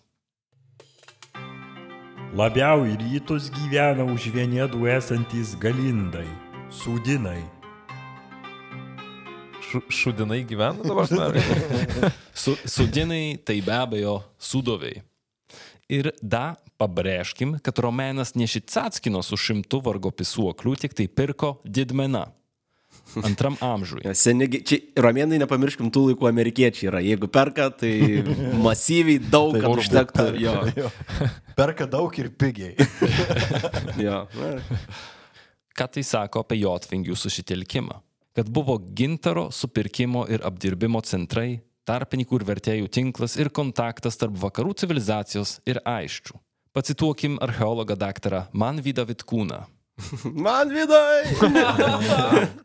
[2.37, 6.27] Labiau į rytus gyvena už vienėdų esantys galindai,
[6.69, 7.41] sūdinai.
[9.69, 11.09] Šu, šudinai gyvena dabar?
[11.09, 12.55] Su...
[12.55, 15.01] Su, sudinai tai be abejo sudoviai.
[15.89, 22.27] Ir da pabrėžkim, kad Romenas nešitsackino su šimtu vargo pisuoklių, tik tai pirko didmena.
[23.25, 24.03] Antram amžiui.
[24.23, 27.01] Seni, čia romėnai, nepamirškim, tų laikų amerikiečiai yra.
[27.03, 27.93] Jeigu perka, tai
[28.67, 30.27] masyviai daug, kad užtektų.
[30.43, 30.91] Jo, Jo.
[31.59, 32.75] Perka daug ir pigiai.
[33.99, 34.21] jo.
[35.75, 37.97] Ką tai sako apie jotvingių susitelkimą?
[38.35, 41.57] Kad buvo gintaro supirkimo ir apdirbimo centrai,
[41.89, 46.37] tarpininkų ir vertėjų tinklas ir kontaktas tarp vakarų civilizacijos ir aiščių.
[46.77, 49.63] Pacituokim archeologą daktarą Manvydą Vitkūną.
[50.31, 52.63] Man vidai!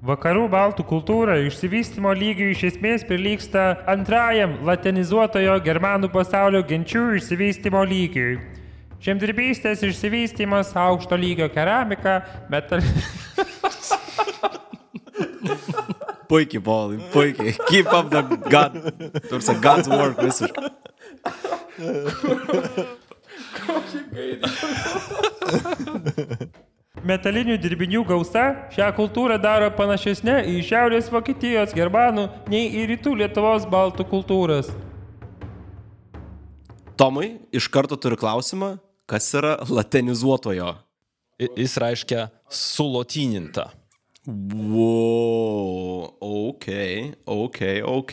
[0.00, 8.38] Vakarų baltų kultūra išsivystimo lygiui iš esmės prilyksta antrajam latinizuotojo germanų pasaulio genčių išsivystimo lygiui.
[9.04, 12.80] Žemdirbystės išsivystymas, aukšto lygio keramika, metal...
[16.30, 17.52] Puikiai, Paulai, puikiai.
[17.68, 18.72] Keep up the God.
[19.28, 20.70] Tursa God's work visiškai.
[27.06, 28.42] Metalinių dirbinių gausa
[28.74, 34.68] šią kultūrą daro panašesnė į Šiaurės Vokietijos germanų nei į Rytų Lietuvos baltų kultūras.
[37.00, 38.74] Tomai, iš karto turiu klausimą,
[39.08, 40.74] kas yra latinizuotojo?
[41.40, 43.70] I- Jis reiškia sulotyninta.
[44.28, 46.66] Wow, ok,
[47.24, 48.12] ok, ok.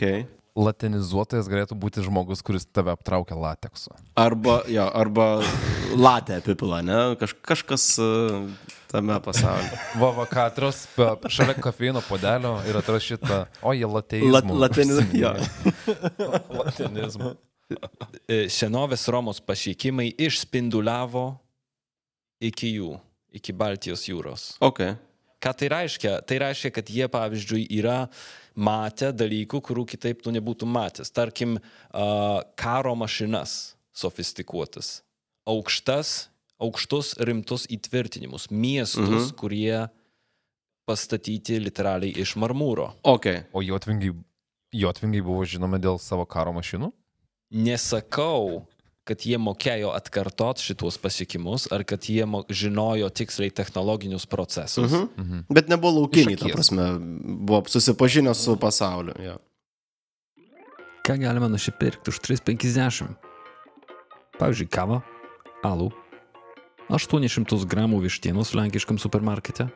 [0.58, 3.91] Latinizuotojas galėtų būti žmogus, kuris tave aptraukia lateksu.
[4.17, 5.28] Arba, jo, arba
[6.08, 7.02] latė apipila, ne?
[7.19, 8.47] Kaž, kažkas uh,
[8.91, 9.78] tame pasaulyje.
[10.02, 14.32] Va, va, katros pe- šalia kafeino podelio ir atrašyta, o jie lateizmų.
[14.34, 15.34] Lat, latiniz, jo.
[16.60, 17.34] Latinizmų.
[18.28, 21.26] E, Senovės Romos pašykimai išspinduliavo
[22.47, 22.93] iki jų,
[23.36, 24.50] iki Baltijos jūros.
[24.63, 24.84] Ok.
[25.43, 26.15] Ką tai reiškia?
[26.26, 28.08] Tai reiškia, kad jie, pavyzdžiui, yra
[28.58, 31.12] matę dalykų, kurių kitaip tu nebūtum matęs.
[31.13, 35.02] Tarkim, uh, karo mašinas sofistikuotas,
[35.50, 36.30] aukštas,
[36.62, 39.36] aukštus rimtus įtvirtinimus, miestus, mhm.
[39.39, 39.88] kurie
[40.88, 42.93] pastatyti literaliai iš marmūro.
[43.08, 43.28] Ok.
[43.52, 44.15] O jotvingiai,
[44.76, 46.93] jotvingiai buvo žinomi dėl savo karo mašinų?
[47.58, 48.63] Nesakau,
[49.08, 54.91] kad jie mokėjo atkartot šituos pasiekimus, ar kad jie žinojo tiksliai technologinius procesus.
[54.91, 55.46] Mhm.
[55.52, 59.15] Bet nebuvo laukiniai, ta prasme, buvo susipažinę su pasauliu.
[59.24, 59.38] Jo.
[61.08, 63.15] Ką galima nusipirkti už 3,50?
[64.38, 65.00] Pavyzdžiui, kavą,
[65.65, 65.88] alų,
[66.89, 69.67] 800 gramų vištienos lenkiškam supermarkete.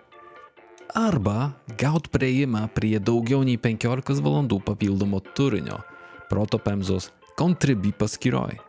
[0.96, 5.80] Arba gaut prieimą prie daugiau nei 15 valandų papildomo turinio
[6.32, 8.60] protopemzos Contribui paskyroj.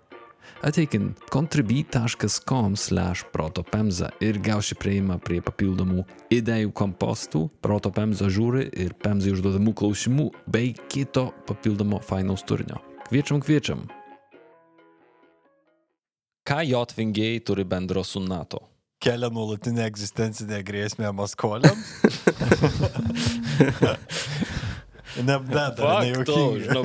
[0.63, 9.35] Ateikint contribui.com slash protopemza ir gausi prieimą prie papildomų idėjų kompostų, protopemza žiūri ir pemzai
[9.35, 12.79] užduodamų klausimų bei kito papildomo fainaus turinio.
[13.11, 13.89] Kviečiam, kviečiam.
[16.43, 18.59] Ką jotvingiai turi bendro su NATO?
[19.03, 21.93] Kelia nuolatinę egzistencinę grėsmę Maskoliams.
[25.23, 26.61] Nebedara, nejuokinga.
[26.65, 26.85] žinau.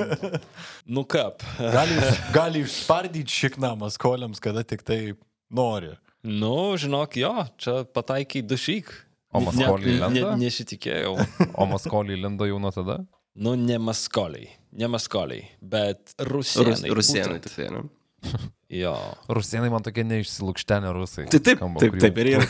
[0.85, 1.41] Nu kap.
[1.77, 1.95] Gali,
[2.35, 5.13] gali išspardyti šikną Maskoliams, kada tik tai
[5.49, 5.93] nori.
[6.27, 8.91] Nu, žinok, jo, čia pataikiai dušyk.
[9.33, 10.35] O maskoliai ne, lenda?
[10.39, 11.13] nesitikėjau.
[11.59, 12.95] O maskoliai lindo jau nuo tada?
[13.37, 16.89] Nu, ne maskoliai, ne maskoliai, bet Rus, rusienai.
[16.93, 17.41] būtent.
[17.45, 17.81] tik tai, ne?
[18.69, 18.95] Jo.
[19.31, 21.27] Rusienai man tokie neišsilūkštenė rusai.
[21.31, 22.47] Tai taip, Skamba, taip, taip ir yra.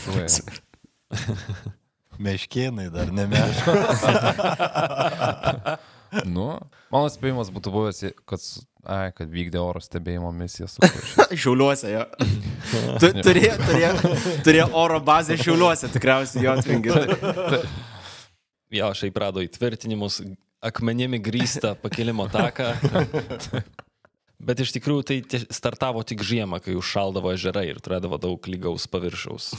[2.26, 3.74] Meškėnai dar ne meška.
[6.24, 6.54] Nu,
[6.88, 10.80] mano spėjimas būtų buvęs, kad, s- ai, kad vykdė oro stebėjimo misiją su.
[11.42, 12.04] Šiauliuose, jo.
[12.96, 13.90] Tu, turėjo, turėjo,
[14.46, 16.94] turėjo oro bazę šiauliuose, tikriausiai jo atvingi.
[18.78, 20.22] Jo, šiaip rado įtvirtinimus,
[20.64, 22.72] akmenimi grįstą pakilimo taką.
[24.38, 25.16] Bet iš tikrųjų tai
[25.50, 29.50] startavo tik žiemą, kai užšaldavo ežerai ir turėdavo daug lygaus paviršiaus.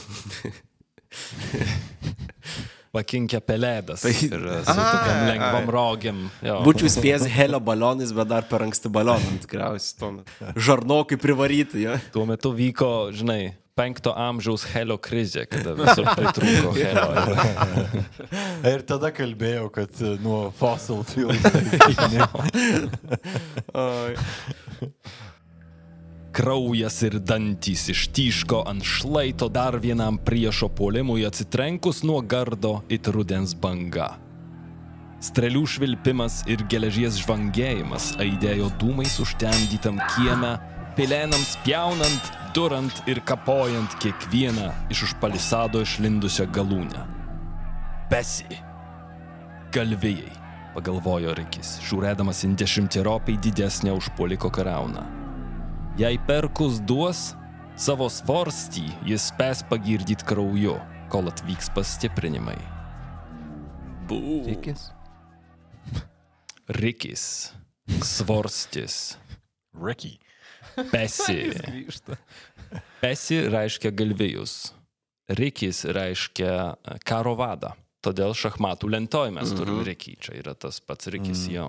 [2.90, 4.02] Pakinkę pelėdas.
[4.02, 6.22] Tai- e, su tokiam lengvam rogiam.
[6.42, 6.56] jo.
[6.66, 10.24] Būčiau spėjęs helio balionais, bet dar per anksti balionam tikriausiai.
[10.66, 11.94] Žarnokai privaryti, jo.
[12.16, 17.08] Tuo metu vyko, žinai, penkto amžiaus helio krizė, kada visur pritrūko helio.
[18.74, 21.32] Ir tada kalbėjau, kad e, nuo fossil fuel.
[26.30, 33.56] Kraujas ir dantys ištyško ant šlaito dar vienam priešo puolimui atsitrenkus nuo gardo it rudens
[33.58, 34.12] banga.
[35.20, 40.54] Strėlių švilpimas ir geležies žvangėjimas aidėjo dūmais užtemdytam kieme,
[40.96, 47.04] pilenams pjaunant, durant ir kapojant kiekvieną iš už palisado išlindusią galūnę.
[48.10, 48.58] Besi.
[49.70, 50.32] Galvijai,
[50.74, 55.04] pagalvojo Rikis, žiūrėdamas į dešimtieropai didesnę už poliko karauną.
[55.98, 57.34] Jei perkus duos
[57.78, 60.74] savo svarstį, jis spės pagirdyti krauju,
[61.10, 62.58] kol atvyks pastiprinimai.
[64.10, 64.90] Tikis.
[66.70, 67.22] Rikis,
[68.02, 69.18] svarstis,
[69.74, 70.18] Ricky.
[70.92, 71.38] Pesi.
[73.00, 74.72] Pesi reiškia galvijus,
[75.30, 77.72] Rikis reiškia e, karo vadą.
[78.00, 81.68] Todėl šachmatų lentoj mes turim Rikį, čia yra tas pats Rikis jo.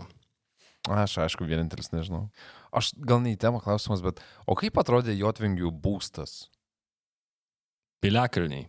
[0.90, 2.30] Aš aišku, vienintelis nežinau.
[2.74, 6.48] Aš gal ne į temą klausimas, bet o kaip atrodė Jotvingių būstas?
[8.02, 8.66] Piliakalniai.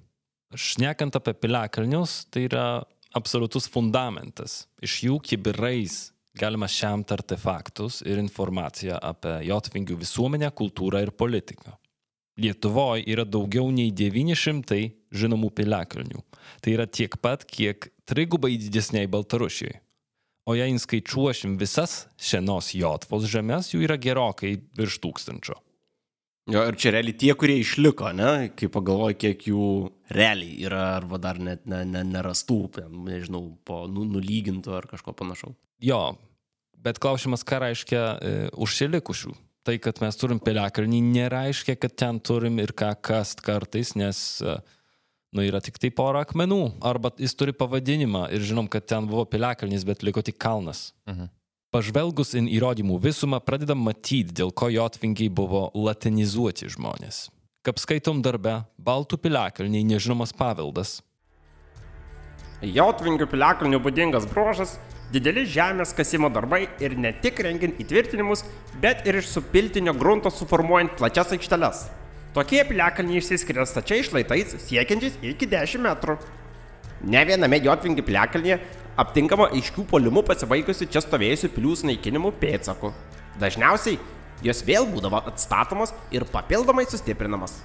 [0.52, 2.66] Šnekant apie piliakalnius, tai yra
[3.16, 4.66] absoliutus fundamentas.
[4.85, 11.77] Iš jų kibirais galima šiamti artefaktus ir informaciją apie Jotvingių visuomenę, kultūrą ir politiką.
[12.40, 14.79] Lietuvoje yra daugiau nei 900
[15.12, 16.23] žinomų piliakalnių.
[16.64, 19.81] Tai yra tiek pat, kiek trigubai didesniai Baltarusijai.
[20.49, 25.61] O jei skaičiuošim visas senos Jotvos žemės, jų yra gerokai virš tūkstančio.
[26.51, 29.66] Jo, ir čia realiai tie, kurie išliko, ne, kai pagalvoju, kiek jų
[30.11, 32.59] realiai yra, arba dar net ne, ne, nerastų,
[32.90, 35.55] nežinau, po nu, nulygintų ar kažko panašaus.
[35.83, 36.14] Jo,
[36.79, 39.35] bet klausimas, ką reiškia e, užsilikusių.
[39.62, 44.57] Tai, kad mes turim piliakalnį, nereiškia, kad ten turim ir ką kast kartais, nes, e,
[45.35, 46.81] nu, yra tik tai pora akmenų.
[46.83, 50.90] Arba jis turi pavadinimą ir žinom, kad ten buvo piliakalnis, bet liko tik kalnas.
[51.11, 51.31] Mhm.
[51.73, 57.31] Pažvelgus į įrodymų visumą, pradedam matyti, dėl ko jotvingiai buvo latinizuoti žmonės.
[57.64, 60.99] Kaip skaitom darbe, Baltų piliakalniai nežinomas paveldas,
[62.62, 64.77] Jotvingių piliakalnių būdingas bruožas-
[65.12, 68.44] dideli žemės kasimo darbai ir ne tik rengiant įtvirtinimus,
[68.81, 71.85] bet ir iš supiltinio grunto suformuojant plačias aikšteles.
[72.33, 76.16] Tokie piliakalniai išsiskiria stačiai šlaitais siekiančiais iki 10 metrų.
[77.05, 78.57] Ne viename Jotvingių piliakalnyje
[78.96, 82.92] aptinkama aiškių polimų pasibaigusių čia stovėjusių pilių sunaikinimų pėdsakų.
[83.42, 83.98] Dažniausiai
[84.44, 87.59] jos vėl būdavo atstatomos ir papildomai sustiprinamas.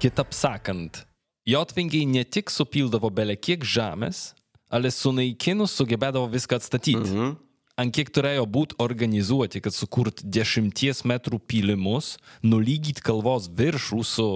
[0.00, 1.04] Kitaip sakant,
[1.46, 4.32] jotvingiai ne tik supildavo bele kiek žemės,
[4.72, 7.08] ale sunaikinus sugebėdavo viską atstatyti.
[7.12, 7.34] Mhm.
[7.80, 14.26] Ant kiek turėjo būti organizuoti, kad sukurt dešimties metrų pylimus, nulygyti kalvos viršų su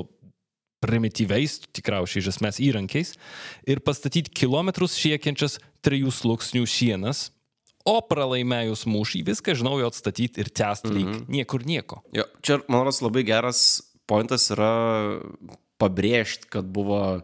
[0.81, 3.15] primityviais, tikriausiai iš esmės įrankiais,
[3.69, 7.27] ir pastatyti kilometrus siekiančias trijų sluoksnių sienas,
[7.87, 11.25] o pralaimėjus mūšį viską iš naujo atstatyti ir tęsti lyg mhm.
[11.37, 12.01] niekur nieko.
[12.17, 13.61] Jo, čia, man rodos, labai geras
[14.11, 14.73] pointas yra
[15.81, 17.21] pabrėžti, kad buvo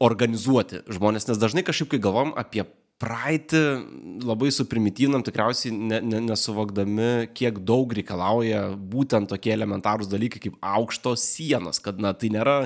[0.00, 2.64] organizuoti žmonės, nes dažnai kažkaip, kai galvom apie
[3.00, 3.60] praeitį,
[4.28, 11.24] labai suprimityvinam tikriausiai ne, ne, nesuvokdami, kiek daug reikalauja būtent tokie elementarūs dalykai kaip aukštos
[11.24, 12.56] sienos, kad, na, tai nėra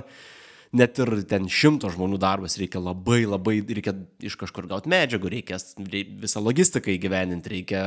[0.75, 3.93] net ir ten šimto žmonių darbas, reikia labai, labai, reikia
[4.27, 7.83] iš kažkur gauti medžiagų, reikia rei- visą logistiką įgyveninti, reikia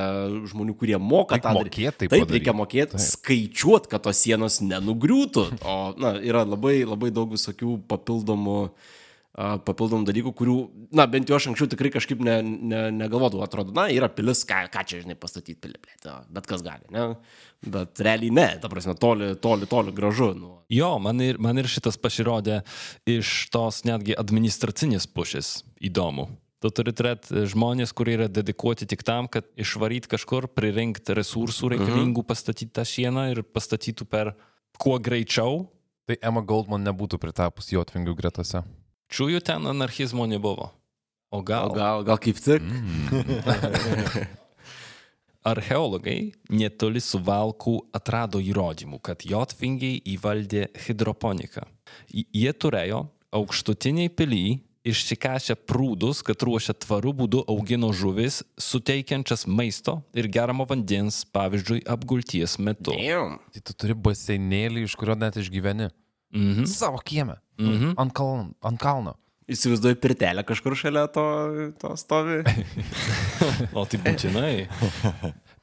[0.47, 1.73] žmonių, kurie moka Reik tą daryt.
[1.75, 2.37] mokėt tai Taip, padaryt.
[2.37, 5.43] reikia mokėti, skaičiuoti, kad tos sienos nenugriūtų.
[5.67, 8.95] O, na, yra labai, labai daug visokių papildomų a,
[9.37, 10.55] papildomų dalykų, kurių,
[10.97, 14.63] na, bent jau aš anksčiau tikrai kažkaip ne, ne, negalvodavau, atrodo, na, yra pilis, ką,
[14.73, 17.11] ką čia, žinai, pastatyti pilį, blėt, bet kas gali, ne?
[17.61, 20.31] Bet realiai ne, ta prasme, toli, toli, toli gražu.
[20.37, 20.55] Nu.
[20.73, 22.63] Jo, man ir, man ir šitas pasirodė
[23.09, 25.53] iš tos netgi administracinės pušės
[25.85, 26.31] įdomu.
[26.57, 32.25] Tu turi turėti žmonės, kurie yra dedikuoti tik tam, kad išvaryti kažkur, pririnkti resursų reikalingų,
[32.25, 34.33] pastatyti tą sieną ir pastatytų per
[34.81, 35.67] kuo greičiau.
[36.09, 38.63] Tai Emma Goldman nebūtų pritapus Jotvingių gretose.
[39.13, 40.71] Čiūjų ten anarchizmo nebuvo.
[41.31, 41.71] O gal?
[41.71, 42.63] O gal, gal kaip tik?
[45.47, 51.63] Archeologai netoli suvalkų atrado įrodymų, kad jotvingiai įvaldė hidroponiką.
[52.11, 60.29] Jie turėjo aukštutiniai pily išsikešę prūdus, kad ruošia tvarų būdu augino žuvis, suteikiančias maisto ir
[60.31, 62.95] geramo vandens, pavyzdžiui, apgulties metu.
[62.95, 63.37] Damn.
[63.53, 65.91] Tai tu turi baseinėlį, iš kurio net išgyveni.
[66.33, 66.65] Mhm.
[66.65, 67.37] Savo kiemę.
[67.59, 67.95] Mhm.
[67.97, 69.15] Ant, kaln, ant kalno.
[69.47, 71.23] Įsivaizduoju, pirtelę kažkur šalia to,
[71.79, 72.41] to stovi.
[73.77, 74.67] O tai būtinai.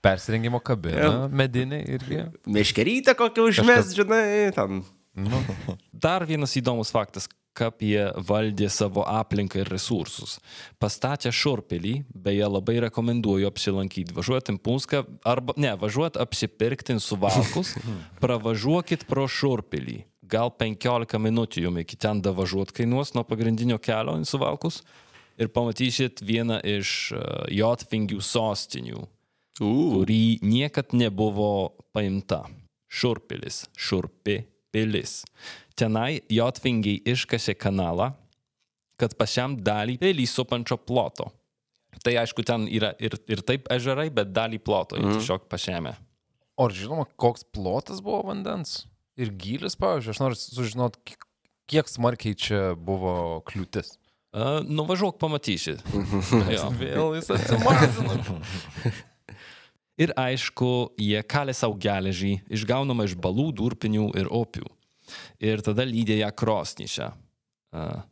[0.05, 2.23] Persirengimo kabina, medinė irgi.
[2.49, 4.83] Meškerytę kokią užmes, žinai, ten.
[5.15, 5.41] Nu,
[5.93, 10.39] Dar vienas įdomus faktas, kaip jie valdė savo aplinką ir resursus.
[10.83, 14.17] Pastatė šurpelį, beje, labai rekomenduoju apsilankyti.
[14.17, 17.77] Važiuoti į Punską, arba ne, važiuoti apsipirkti į suvalkus,
[18.23, 20.01] pravažiuokit pro šurpelį.
[20.31, 24.81] Gal 15 minučių jums iki ten davažiuoti kainuos nuo pagrindinio kelio į suvalkus
[25.41, 29.05] ir pamatysit vieną iš uh, Jotvingių sostinių,
[29.63, 29.93] Uh.
[29.95, 32.41] kurį niekad nebuvo paimta.
[32.91, 34.41] Šurpilis, šurpi
[34.75, 35.21] pilis.
[35.79, 38.13] Tenai Jotvingiai iškasė kanalą,
[38.99, 41.29] kad pačiam dalį pilį supančio ploto.
[42.03, 45.19] Tai aišku, ten yra ir, ir taip ežerai, bet dalį ploto mm.
[45.19, 45.95] tiesiog pačiame.
[46.57, 48.85] o ar žinoma, koks plotas buvo vandens?
[49.21, 51.17] Ir gylis, pavyzdžiui, aš noriu sužinoti,
[51.71, 53.95] kiek- smarkiai čia buvo kliūtis.
[54.35, 55.77] Uh, nuvažiuok, pamatysi.
[56.51, 56.71] Jo.
[56.81, 58.41] Vėl jis atsimažino.
[60.03, 64.67] Ir aišku, jie kalė savo geležį, išgaunama iš balų, durpinių ir opių.
[65.39, 68.03] Ir tada lydė ją krosnyšę, uh,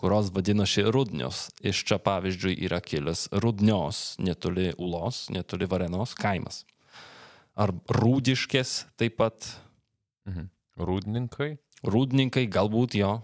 [0.00, 1.50] kurios vadinosi rudnios.
[1.60, 6.64] Iš čia pavyzdžiui yra kilęs rudnios, netoli Ulos, netoli Varenos kaimas.
[7.52, 9.52] Ar rūdiškės taip pat,
[10.76, 11.56] Rūdininkai.
[11.86, 13.16] rūdininkai galbūt jo.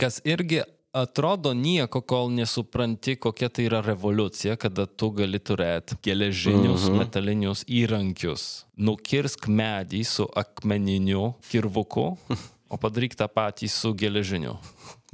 [0.00, 0.62] Kas irgi
[0.96, 7.02] atrodo nieko, kol nesupranti, kokia tai yra revoliucija, kada tu gali turėti geležinius, mhm.
[7.02, 8.66] metalinius įrankius.
[8.76, 12.08] Nukirsk medį su akmeniniu kirvuku,
[12.72, 14.56] o padaryk tą patį su geležiniu.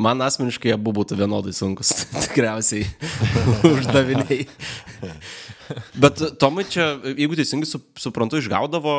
[0.00, 1.90] Man asmeniškai abu būtų vienodai sunkus,
[2.24, 2.86] tikriausiai
[3.74, 4.46] uždaviniai.
[6.00, 8.94] Bet Tomai čia, jeigu teisingai su, suprantu, išgaudavo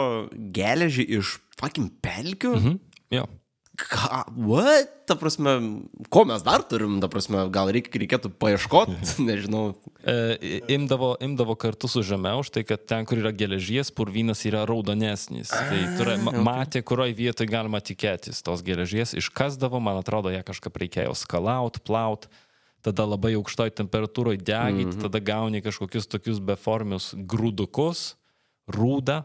[0.54, 2.54] geležį iš fucking pelkių?
[2.60, 2.78] Mhm.
[3.14, 3.26] Jo.
[3.74, 4.24] Ką?
[4.38, 4.92] What?
[5.10, 5.82] Ta prasme,
[6.14, 9.74] ko mes dar turim, ta prasme, gal reik, reikėtų paieškoti, nežinau.
[10.06, 14.62] E, imdavo, imdavo kartu su žeme už tai, kad ten, kur yra geležies, purvynas yra
[14.70, 15.50] raudonesnis.
[15.50, 19.16] Tai turė, ma, matė, kurioje vietoje galima tikėtis tos geležies.
[19.18, 22.30] Iškasdavo, man atrodo, ją kažkaip reikėjo skalaut, plaut.
[22.86, 25.02] Tada labai aukštoj temperatūroje degit, mm -hmm.
[25.08, 28.14] tada gauni kažkokius tokius beformius grūdukus,
[28.70, 29.24] rūdą.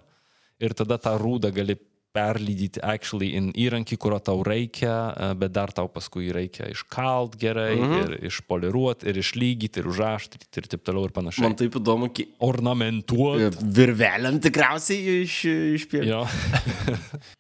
[0.59, 1.77] Ir tada tą rūdą gali
[2.19, 7.77] perlydyti actually in įrankį, kurio tau reikia, e, bet dar tau paskui reikia iškalt gerai,
[7.77, 8.03] mm -hmm.
[8.03, 11.47] ir išpoliruoti, ir išlygyti, ir užaštryti, ir taip toliau ir panašiai.
[11.47, 12.29] Man taip įdomu, ki...
[12.49, 13.65] Ornamentuoti.
[13.79, 15.45] virveliam tikriausiai iš,
[15.79, 16.07] iš pietų.
[16.09, 16.25] Jo.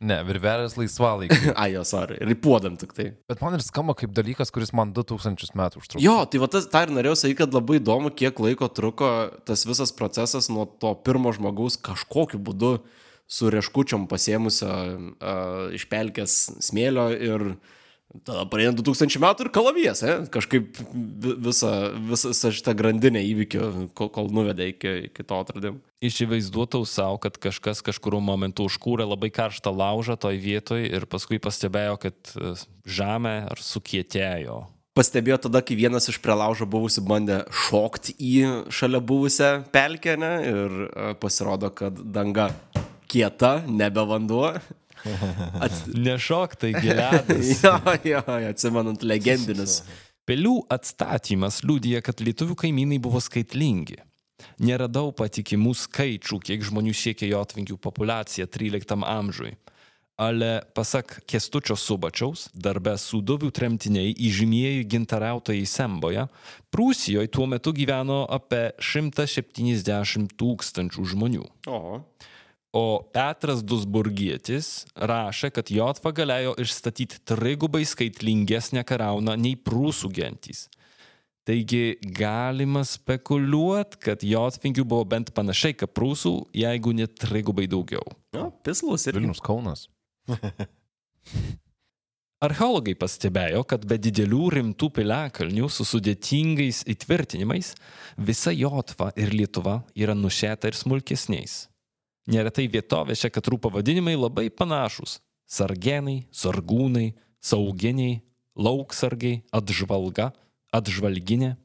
[0.09, 1.53] Ne, virvelės laisvalaikiai.
[1.63, 3.13] Ai, jo, sorry, ripuodam tik tai.
[3.29, 6.03] Bet man ir skamba kaip dalykas, kuris man 2000 metų užtruko.
[6.03, 9.11] Jo, tai va tas, tą ir norėjau sakyti, kad labai įdomu, kiek laiko truko
[9.49, 12.79] tas visas procesas nuo to pirmo žmogaus kažkokiu būdu
[13.29, 17.51] su reškučiom pasėmusio uh, iš pelkės smėlio ir
[18.25, 20.23] tada praeina 2000 metų ir kalavijas, eh?
[20.33, 21.73] kažkaip vi- visą,
[22.09, 25.83] visą, visą šitą grandinę įvykių, kol, kol nuvedė iki, iki to atradimo.
[26.05, 32.01] Įsivaizduotau savo, kad kažkas kažkuriuo momentu užkūrė labai karštą laužą toj vietoj ir paskui pastebėjo,
[32.01, 32.55] kad e,
[32.89, 34.63] žemė ar sukietėjo.
[34.99, 38.33] Pastebėjo tada, kai vienas iš prie laužo buvusių bandė šokti į
[38.75, 40.33] šalia buvusią pelkę ne?
[40.49, 42.49] ir uh, pasirodo, kad danga
[43.09, 44.53] kieta, nebe vanduo.
[45.61, 45.87] Ats...
[46.07, 47.63] Nešok tai giliadas.
[47.63, 49.83] jo, jo, jo, atsimenant legendinis.
[50.29, 54.03] Pelių atstatymas liūdija, kad lietuvių kaimynai buvo skaitlingi.
[54.61, 59.55] Neradau patikimų skaičių, kiek žmonių siekė Jotvingių populiacija 13 amžiui.
[60.19, 66.27] Ale pasak Kestučio Subačiaus, darbe sudovių tremtiniai įžymieji gintariautojai Semboje,
[66.75, 71.47] Prūsijoje tuo metu gyveno apie 170 tūkstančių žmonių.
[71.71, 72.01] O.
[72.77, 80.67] O Petras Dusburgietis rašė, kad Jotva galėjo išstatyti trigubai skaitlingesnę karauną nei prūsų gentys.
[81.49, 88.05] Taigi galima spekuliuoti, kad Jotvingių buvo bent panašiai kaip prūsų, jeigu ne trigubai daugiau.
[88.37, 89.87] O, pislus ir Vilnius Kaunas.
[92.45, 97.73] Archeologai pastebėjo, kad be didelių rimtų piliakalnių su sudėtingais įtvirtinimais
[98.21, 101.68] visa Jotva ir Lietuva yra nušėta ir smulkesniais.
[102.29, 105.19] Neretai vietovėse katrų pavadinimai labai panašus-
[105.57, 108.21] sargenai, sargūnai, sauginiai,
[108.55, 110.33] lauksargiai, atžvalga,
[110.75, 111.57] atžvalginė.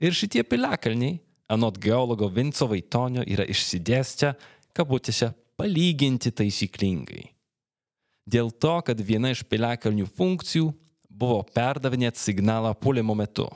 [0.00, 4.34] Ir šitie piliakalniai, anot geologo Vinco Vaitonio, yra išsidėstę,
[4.72, 7.26] kabutėse, palyginti taisyklingai.
[8.30, 10.70] Dėl to, kad viena iš piliakalnių funkcijų
[11.10, 13.48] buvo perdavinėti signalą puolimo metu.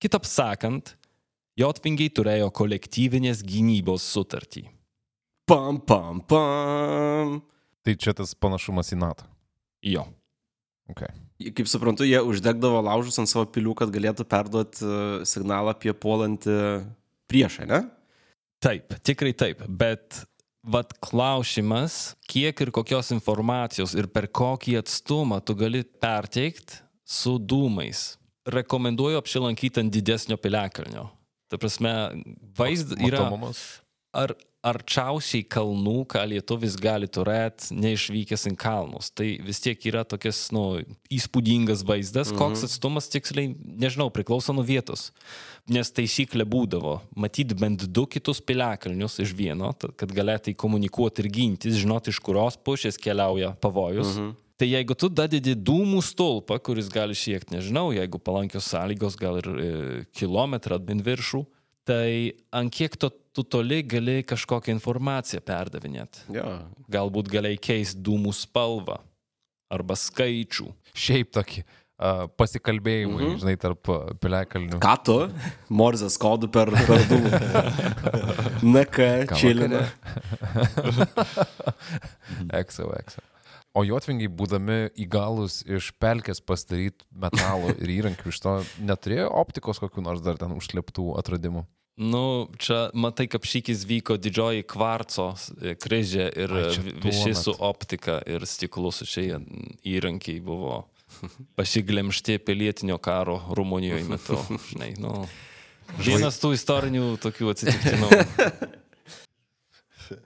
[0.00, 0.94] Kitap sakant,
[1.58, 4.64] jotvingiai turėjo kolektyvinės gynybos sutartį.
[5.44, 7.40] Pam, pam, pam.
[7.84, 9.26] Tai čia tas panašumas į NATO.
[9.84, 10.06] Jo.
[10.88, 11.10] Okay.
[11.52, 16.56] Kaip suprantu, jie uždegdavo laužus ant savo pilių, kad galėtų perduoti e, signalą apie puolantį
[17.28, 17.82] priešą, ne?
[18.64, 20.22] Taip, tikrai taip, bet
[20.64, 28.14] vad klausimas, kiek ir kokios informacijos ir per kokį atstumą tu gali perteikti su dūmais.
[28.48, 31.10] Rekomenduoju apsilankyti ant didesnio piliakalnio.
[31.52, 31.92] Ta prasme,
[32.56, 33.28] vaizdas yra
[34.16, 34.32] ar,
[34.64, 39.10] arčiausiai kalnų, ką lietuvis gali turėti, neišvykęs į kalnus.
[39.12, 40.80] Tai vis tiek yra tokias, nu,
[41.12, 42.40] įspūdingas vaizdas, mhm.
[42.40, 43.52] koks atstumas tiksliai,
[43.84, 45.10] nežinau, priklauso nuo vietos.
[45.70, 51.80] Nes taisyklė būdavo matyti bent du kitus piliakalnius iš vieno, kad galėtai komunikuoti ir gintis,
[51.80, 54.16] žinoti, iš kurios pusės keliauja pavojus.
[54.16, 54.32] Mhm.
[54.54, 59.48] Tai jeigu tu dadedi dūmų stulpą, kuris gali siekti, nežinau, jeigu palankios sąlygos, gal ir
[59.50, 59.70] e,
[60.14, 61.40] kilometrą atbint viršų,
[61.88, 66.26] tai ant kiek tu, tu toli gali kažkokią informaciją perdavinėti.
[66.34, 66.58] Jo.
[66.92, 69.00] Galbūt galėjai keisti dūmų spalvą
[69.74, 70.68] arba skaičių.
[70.94, 73.42] Šiaip tokį uh, pasikalbėjimai, mm -hmm.
[73.42, 73.90] žinai, tarp
[74.22, 74.80] piliakalnių.
[74.82, 75.18] Ką tu?
[75.68, 77.30] Morzės kodų per, per dūmų.
[78.74, 79.86] Na ką, čilina.
[82.60, 83.24] Exo, exo.
[83.74, 88.52] O jotvingiai, būdami įgalus iš pelkės pastaryti metalo ir įrankių, iš to
[88.86, 91.64] neturėjo optikos kokiu nors dar ten užslėptų atradimų.
[91.94, 95.28] Nu, čia matai, kaip šykis vyko didžioji kvarco
[95.82, 96.54] kryžė ir
[97.02, 99.38] visi su optika ir stiklu susiję
[99.86, 100.84] įrankiai buvo
[101.58, 104.38] pasiglemšti pilietinio karo Rumunijoje metu.
[104.70, 105.20] Žinai, nu,
[106.02, 108.22] vienas tų istorinių tokių atsitiktinumų.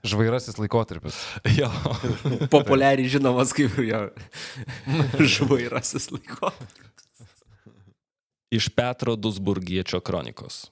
[0.03, 1.19] Žvairasis laikotarpis.
[1.59, 1.69] jo.
[2.51, 4.01] Populiariai žinomas kaip jo
[5.35, 6.51] žvairasis laiko.
[8.49, 10.67] Iš Petro Dusburgiečio kronikos.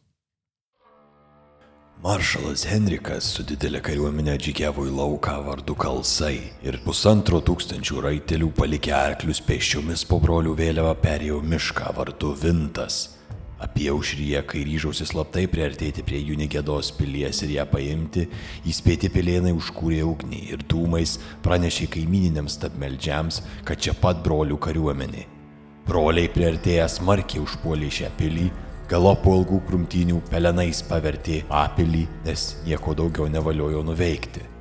[1.97, 8.93] Maršalas Henrikas su didelė kariuomenė džygiavo į lauką vardu Kalsai ir pusantro tūkstančių raitelių palikę
[8.93, 13.16] arklius pėsčiomis po brolių vėliavą perėjo mišką vardu Vintas.
[13.57, 18.27] Apie aušryje, kai ryžausi slaptai priartėti prie Junigėdos pilies ir ją paimti,
[18.69, 25.25] įspėti pilėnai užkūrė ugnį ir dūmais pranešė kaimininiams tapmeldžiams, kad čia pat brolių kariuomenė.
[25.87, 28.51] Broliai priartėję smarkiai užpuolė šią pilį,
[28.91, 34.56] galopo ilgų krumtynių pelenais pavertė apilį, nes nieko daugiau nevaliojo nuveikti.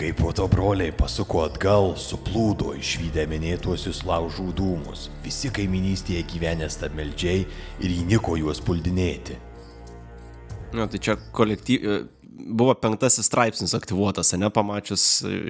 [0.00, 7.42] Kai po to broliai pasuko atgal, suplūdo išvykę minėtuosius laužų dūmus, visi kaiminystėje gyvenę stabmeldžiai
[7.84, 9.36] ir įniko juos puldinėti.
[10.72, 11.84] Nu, tai čia kolektyv...
[12.40, 15.02] Buvo penktasis straipsnis aktyvuotas, ne, pamačius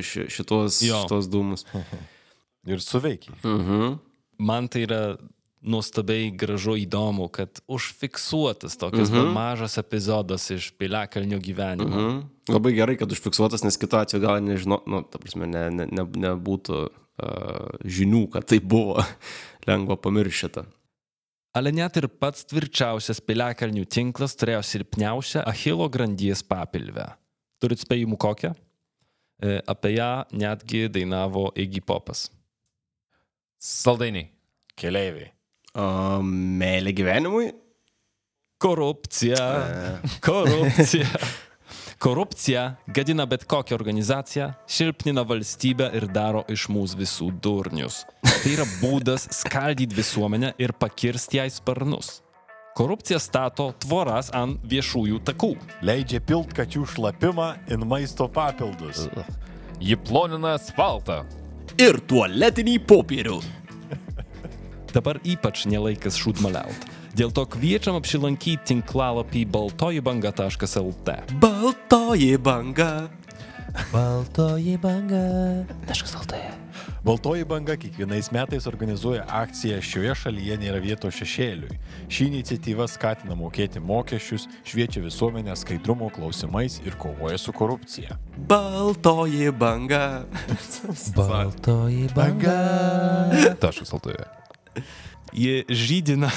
[0.02, 1.04] ši, šitos, Jo.
[1.04, 1.62] šitos dūmus.
[2.74, 3.36] Ir suveikia.
[3.46, 4.00] Mhm.
[4.42, 5.00] Man tai yra
[5.60, 9.32] nuostabiai gražu įdomu, kad užfiksuotas tokias mhm.
[9.36, 11.90] mažas epizodas iš Piliakalnio gyvenimo.
[11.90, 12.08] Mhm.
[12.08, 12.26] Mhm.
[12.50, 16.04] Labai gerai, kad užfiksuotas, nes kitu atveju gal nežinau, nu, ta prasme, ne, ne, ne,
[16.24, 19.04] nebūtų uh, žinių, kad tai buvo
[19.68, 20.64] lengva pamiršti.
[21.54, 27.08] Ale net ir pats tvirčiausias Piliakalnių tinklas turėjo silpniausią Achilo grandies papilvę.
[27.60, 28.52] Turit spėjimų kokią?
[29.40, 32.28] E, apie ją netgi dainavo Iggy Popas.
[33.58, 34.30] Saldainiai.
[34.78, 35.32] Keleiviai.
[35.70, 37.52] Uh, Meilė gyvenimui?
[38.60, 39.44] Korupcija.
[40.20, 41.06] Korupcija.
[42.00, 48.02] Korupcija gadina bet kokią organizaciją, silpnina valstybę ir daro iš mūsų visų durnius.
[48.24, 52.22] Tai yra būdas skaldyti visuomenę ir pakirsti jai sparnus.
[52.76, 55.52] Korupcija stato tvoras ant viešųjų takų.
[55.84, 59.04] Leidžia pilt kačių šlapimą in maisto papildus.
[59.80, 61.22] Ji plonina asfaltą.
[61.76, 63.40] Ir tualetinį popierių.
[64.94, 66.88] Dabar ypač nelaikas šūdmaliaut.
[67.18, 71.16] Dėl to kviečiam apsilankyti tinklalapį baltojibanga.lt.
[71.42, 72.92] Baltoji banga.
[73.92, 75.24] Baltoji banga.
[77.04, 81.78] Baltoji banga kiekvienais metais organizuoja akciją Šioje šalyje nėra vietos šešėliui.
[82.10, 88.18] Ši iniciatyva skatina mokėti mokesčius, šviečia visuomenę skaidrumo klausimais ir kovoja su korupcija.
[88.50, 90.26] Baltoji banga.
[91.16, 92.60] Baltoji banga.
[93.62, 94.39] Taškas altoje.
[95.32, 96.30] Ji žydina,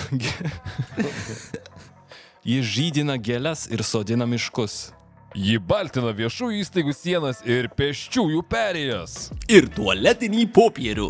[2.43, 4.91] Ji žydina gėlės ir sodina miškus.
[5.33, 9.31] Ji baltina viešų įstaigų sienas ir pėsčiųjų perėjas.
[9.49, 11.07] Ir tualetinį popierių.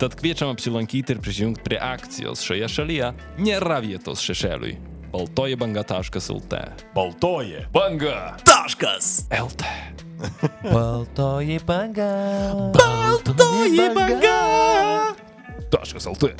[0.00, 3.10] Tad kviečiam apsilankyti ir prisijungti prie akcijos šioje šalyje.
[3.42, 4.78] Nėra vietos šešėliui.
[5.10, 6.62] baltojibanga.lt.
[6.94, 7.66] Baltoji.
[7.74, 8.36] Banga.
[8.46, 9.26] Taškas.
[9.34, 9.66] LT.
[10.70, 12.12] Baltoji banga.
[12.78, 14.38] Baltoji banga.
[15.70, 16.32] Taškas.lt.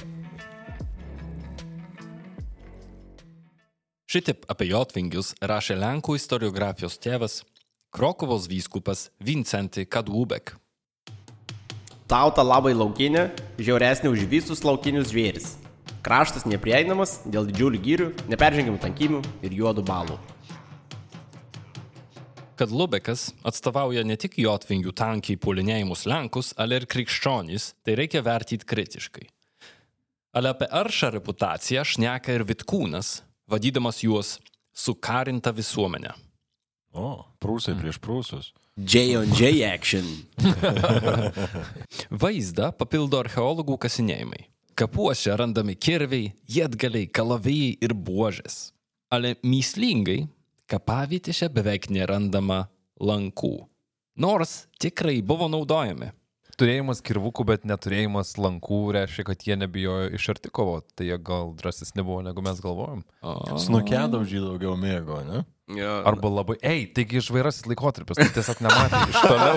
[4.11, 7.37] Šitaip apie jotvingius rašė Lenkų istoriografijos tėvas
[7.95, 10.57] Krokovos vyskupas Vincenti Kadubek.
[12.11, 13.29] Tauta labai laukinė,
[13.63, 15.53] žiauresnė už visus laukinius žvėris.
[16.03, 20.19] Kraštas neprieinamas dėl didžiulių gyrių, neperžengimų tankimių ir juodų balų.
[22.61, 28.67] Kad Lubekas atstovauja ne tik jotvingių tankiai puolinėjimus Lenkus, ale ir krikščionys, tai reikia vertyti
[28.69, 29.23] kritiškai.
[30.37, 34.35] Ale apie aršą reputaciją šneka ir Vitkūnas, vadydamas juos
[34.77, 36.13] sukarinta visuomenė.
[36.93, 38.51] O, prūsai prieš prūsus.
[38.77, 40.11] J&J action.
[42.23, 44.43] Vaizdą papildo archeologų kasinėjimai.
[44.77, 48.75] Kapuose randami kirviai, jėtgaliai, kalavijai ir buožės.
[49.09, 50.27] Ale myslingai,
[50.71, 52.65] kapavietėse beveik nerandama
[53.01, 53.55] lankų.
[54.21, 56.13] Nors tikrai buvo naudojami.
[56.61, 60.93] Turėjimas kirvukų, bet neturėjimas lankų reiškia, kad jie nebijojo iš arti kovoti.
[60.99, 63.01] Tai jie gal drąsesni buvo, negu mes galvojom.
[63.65, 65.41] Snukedaužį daugiau mėgo, ne?
[65.71, 69.57] Ja, Arba labai, ei, taigi išvairasis laikotarpis, tai tiesiog nematė iš toliau.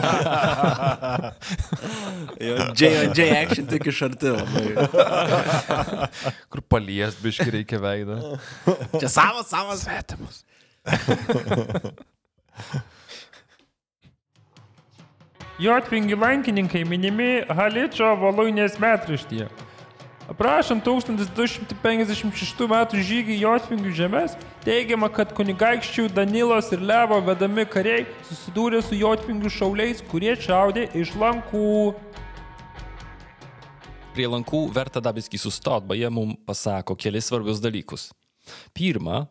[2.80, 4.30] J&J action tik iš arti.
[4.38, 4.66] labai.
[6.54, 8.20] Kur palies biški reikia veidą.
[9.00, 9.84] Čia savas, savas.
[9.88, 10.44] Svetimus.
[15.64, 19.48] Jotvingių lankininkai minimi Haličio Voluinės metraštyje.
[20.32, 22.76] Aprašant 1256 m.
[23.06, 30.02] žygį Jotvingių žemės, teigiama, kad kunigaikščių Danilos ir Levo vedami kariai susidūrė su Jotvingių šauliais,
[30.08, 31.94] kurie čiaudė iš lankų.
[34.16, 38.10] Prie lankų verta dabiski sustot, beje, mums pasako kelis svarbius dalykus.
[38.74, 39.26] Pirma,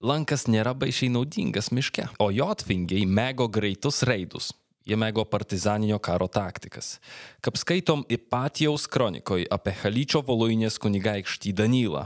[0.00, 4.52] lankas nėra baisiai naudingas miške, o jotvingiai mėgo greitus reidus.
[4.86, 7.00] Jie mėgo partizaninio karo taktikas.
[7.42, 12.04] Kaip skaitom Ipatijaus kronikoje apie Halyčio Voluinės kunigaikštį Danylą.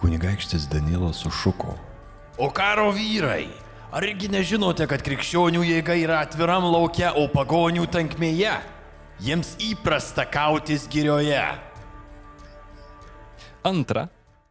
[0.00, 1.76] Kunigaikštis Danilas sušuko.
[2.42, 3.46] O karo vyrai,
[3.94, 8.56] argi nežinote, kad krikščionių jėga yra atviram laukia, o pagonių tankmėje?
[9.22, 11.44] Jiems įprasta kautis girioje.
[13.62, 14.08] Antra,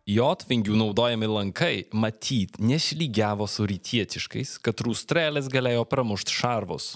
[0.09, 6.95] jotvingių naudojami lankai matyt nešlygiavo su rytietiškais, kad rūstrelės galėjo pramušti šarvus.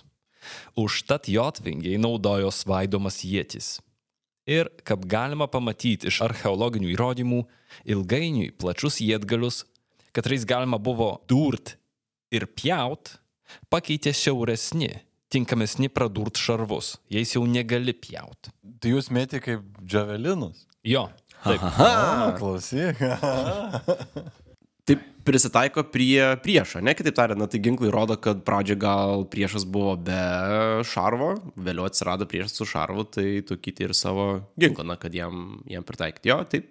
[0.78, 3.80] Užtat jotvingiai naudojo svaidomas jėtis.
[4.46, 7.40] Ir, kaip galima pamatyti iš archeologinių įrodymų,
[7.90, 9.64] ilgainiui plačius jėtgalius,
[10.14, 11.74] katrais galima buvo durt
[12.30, 13.16] ir pjaut,
[13.74, 14.92] pakeitė siauresni,
[15.34, 18.52] tinkamesni pradurt šarvus, jais jau negali pjaut.
[18.80, 20.68] Tai jūs mėtė kaip džavelinus.
[20.86, 21.08] Jo,
[21.46, 21.64] taip.
[21.64, 23.02] A, klausyk.
[24.86, 29.66] Taip prisitaiko prie priešo, ne kitaip tariant, na, tai ginklai rodo, kad pradžioje gal priešas
[29.66, 30.20] buvo be
[30.86, 34.28] šarvo, vėliau atsirado priešas su šarvu, tai tu kiti ir savo
[34.62, 36.30] ginklą, na, kad jam, jam pritaikyti.
[36.30, 36.70] Jo, taip,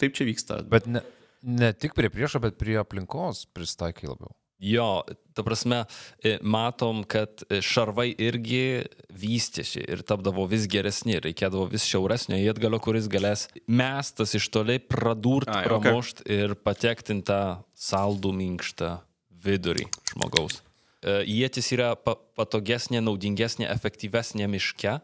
[0.00, 0.62] taip čia vyksta.
[0.72, 1.04] Bet ne,
[1.44, 4.32] ne tik prie priešo, bet prie aplinkos pristaikai labiau.
[4.60, 5.02] Jo,
[5.32, 5.84] ta prasme,
[6.20, 12.80] e, matom, kad e, šarvai irgi vystėsi ir tapdavo vis geresni, reikėdavo vis šiauresnio jėtgalio,
[12.84, 18.98] kuris galės mestas iš toliai, pradurt, Ai, pramušt ir patekti tą saldų minkštą
[19.40, 20.60] vidurį žmogaus.
[21.00, 24.98] E, Jėtis yra pa patogesnė, naudingesnė, efektyvesnė miške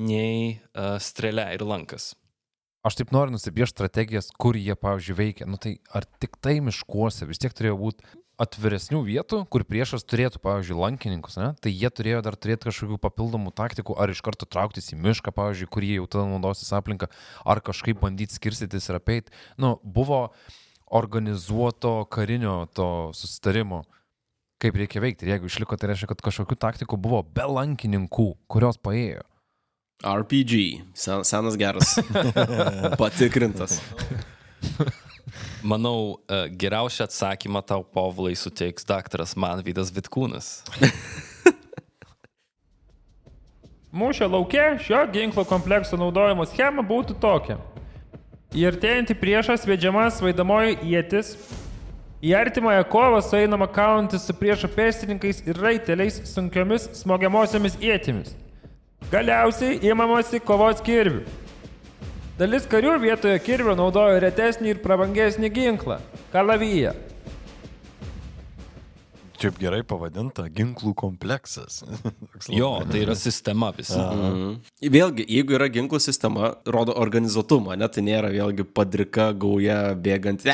[0.00, 2.12] nei uh, strėlė ir lankas.
[2.86, 5.48] Aš taip noriu nusipiešti strategijas, kur jie, pavyzdžiui, veikia.
[5.50, 8.06] Nu tai ar tik tai miškuose vis tiek turėjo būti
[8.40, 11.50] atviresnių vietų, kur priešas turėtų, pavyzdžiui, lankininkus, ne?
[11.60, 15.68] tai jie turėjo dar turėti kažkokių papildomų taktikų, ar iš karto trauktis į mišką, pavyzdžiui,
[15.70, 17.10] kur jie jau tada naudosis aplinką,
[17.44, 19.32] ar kažkaip bandyti skirstytis ir apeit.
[19.60, 20.28] Nu, buvo
[20.90, 23.84] organizuoto karinio to susitarimo,
[24.60, 25.26] kaip reikia veikti.
[25.26, 29.26] Ir jeigu išliko, tai reiškia, kad kažkokių taktikų buvo be lankininkų, kurios paėjo.
[30.00, 30.62] RPG,
[30.96, 31.98] sen, senas geras,
[33.00, 33.78] patikrintas.
[35.62, 40.62] Manau, e, geriausią atsakymą tau, Povlai, suteiks daktaras Manvydas Vitkūnas.
[44.00, 47.58] Mūšio lauke šio ginklo komplekso naudojimo schema būtų tokia.
[48.56, 51.34] Į artėjantį priešą svedžiama svaidamoji ietis,
[52.22, 58.32] į artimąją kovą sueinama kaujantis su priešo pėstininkais ir raiteliais sunkiomis smogiamosiomis ietimis.
[59.12, 61.49] Galiausiai įmamasi kovos kirvių.
[62.40, 65.98] Dalis karių vietoje kirvio naudojo retesnį ir prabangesnį ginklą-
[66.32, 66.94] kalaviją.
[69.40, 71.82] Čia gerai pavadinta ginklų kompleksas.
[72.60, 74.06] Jo, tai yra sistema visa.
[74.14, 74.54] Mhm.
[74.96, 80.48] Vėlgi, jeigu yra ginklų sistema, rodo organizuotumą, net tai nėra vėlgi padrika gauja bėgant.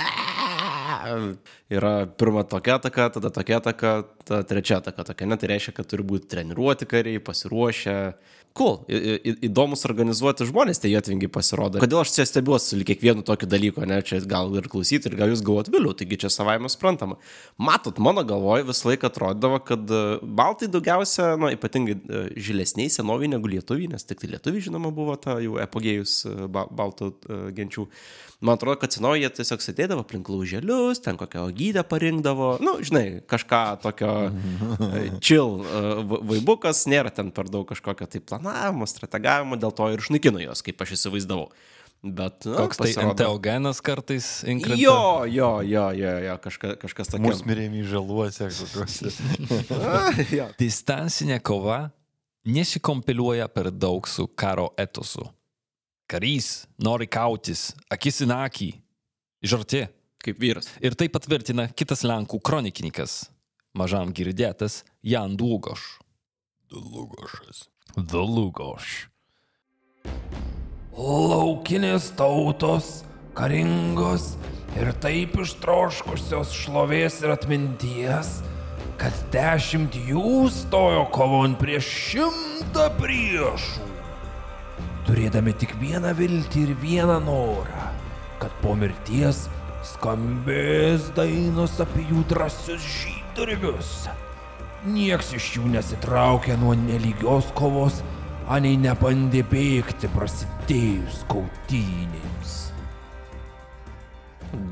[1.71, 3.93] Yra pirma tokia ataka, tada tokia ataka,
[4.27, 7.99] ta trečia ataka tokia, ne, tai reiškia, kad turi būti treniruoti kariai, pasiruošę.
[8.57, 11.81] Cool, į, į, įdomus organizuoti žmonės, tai jotvingiai pasirodo.
[11.83, 15.43] Kodėl aš čia stebiuosi kiekvienu tokiu dalyku, ne, čia gal ir klausyti, ir gal jūs
[15.45, 17.19] galvot vėliau, taigi čia savaime suprantama.
[17.61, 20.01] Matot, mano galvoje visą laiką atrodydavo, kad e,
[20.41, 25.19] baltai daugiausia, na, ypatingai e, žilesniai senoviai negu lietuviai, nes tik tai lietuviai, žinoma, buvo
[25.21, 27.13] ta jau epogėjus e, ba baltų
[27.57, 27.85] genčių.
[28.45, 33.23] Man atrodo, kad senoji jie tiesiog sėdėdavo aplink lauželius, ten kokią ogydę parinkdavo, nu, žinai,
[33.33, 35.81] kažką tokio e, chill e,
[36.11, 40.61] va- vaibukas, nėra ten per daug kažkokio tai planavimo, strategavimo, dėl to ir išnaikino juos,
[40.67, 41.49] kaip aš įsivaizdavau.
[42.05, 44.79] Bet, na, Koks tai pasirodo- enteogenas kartais inkrenta.
[44.85, 47.25] Jo, jo, jo, jo, jo kažka, kažkas tokio.
[47.31, 49.15] Mūsų mirėmi žaluose kokiuose.
[50.39, 50.51] jo.
[50.61, 51.87] Distancinė kova
[52.47, 55.25] nesikompiluoja per daug su karo etosu.
[56.07, 58.69] Karys nori kautis, akis į akį,
[59.43, 59.87] žarti.
[60.23, 60.67] Kaip vyras.
[60.83, 63.29] Ir tai patvirtina kitas Lenkų kronikininkas,
[63.79, 65.85] mažam girdėtas Jan Dlugoš.
[66.71, 67.69] Dlugošas.
[67.95, 69.07] The Lugoš.
[70.97, 73.05] Laukinės tautos,
[73.39, 74.33] karingos
[74.79, 78.41] ir taip ištroškusios šlovės ir atminties,
[78.99, 83.86] kad dešimt jų stojo kovon prieš šimtą priešų.
[85.07, 87.83] Turėdami tik vieną viltį ir vieną norą,
[88.43, 89.45] kad po mirties
[89.87, 93.93] skambės dainos apie jų drąsius žyddarbius.
[94.91, 98.01] Niekas iš jų nesitraukė nuo nelygios kovos,
[98.51, 102.57] anei nebandė bėgti prasidėjus kautynėms.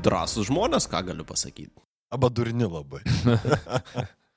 [0.03, 1.79] Drąsus žmonės, ką galiu pasakyti.
[2.11, 3.03] Arba durni labai.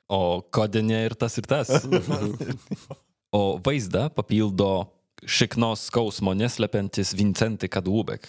[0.09, 1.69] O kodinė ir tas ir tas.
[3.37, 4.87] O vaizdą papildo
[5.27, 8.29] šiknos skausmo neslepiantis Vincenti Kadubek.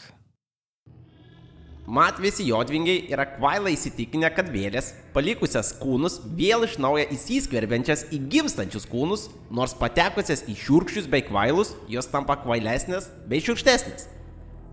[1.89, 8.19] Mat visi jodvingiai yra kvailai įsitikinę, kad vėlės, palikusias kūnus, vėl iš naujo įsiskverbiančias į
[8.29, 14.05] gimstančius kūnus, nors patekusias į šiurkščius bei kvailus, jos tampa kvailesnės bei šiurkštesnės.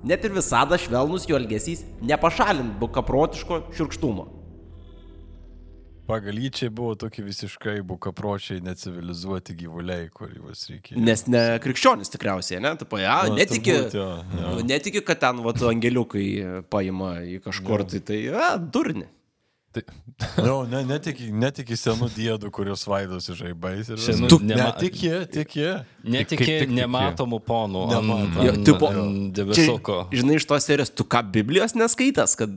[0.04, 4.28] Net ir visada švelnus jų elgesys nepašalint bukaprotiško šiurkštumo.
[6.06, 11.00] Pagal jį čia buvo tokie visiškai bukapročiai, necivilizuoti gyvuliai, kur juos reikėjo.
[11.02, 12.70] Nes ne krikščionis tikriausiai, ne?
[12.78, 14.06] Tu paja, Na, netiki, turbūt, jo,
[14.38, 14.54] jo.
[14.70, 16.26] netiki, kad ten vat, angeliukai
[16.70, 19.08] paima į kažkur, tai tai, a, durni.
[20.40, 23.90] Jo, ne, netiki, netiki senų dėdų, kurios vaidosi žaibais.
[23.92, 25.72] Ir Šiandien tu nema- ne, tik jie, tik jie.
[26.06, 26.72] Netiki tik tiki.
[26.78, 28.46] nematomų ponų Nematomų.
[28.46, 28.88] Jo, tipo,
[29.36, 29.98] debesuko.
[30.16, 32.56] žinai, iš tos serijos, tu ką Biblijos neskaitas, kad...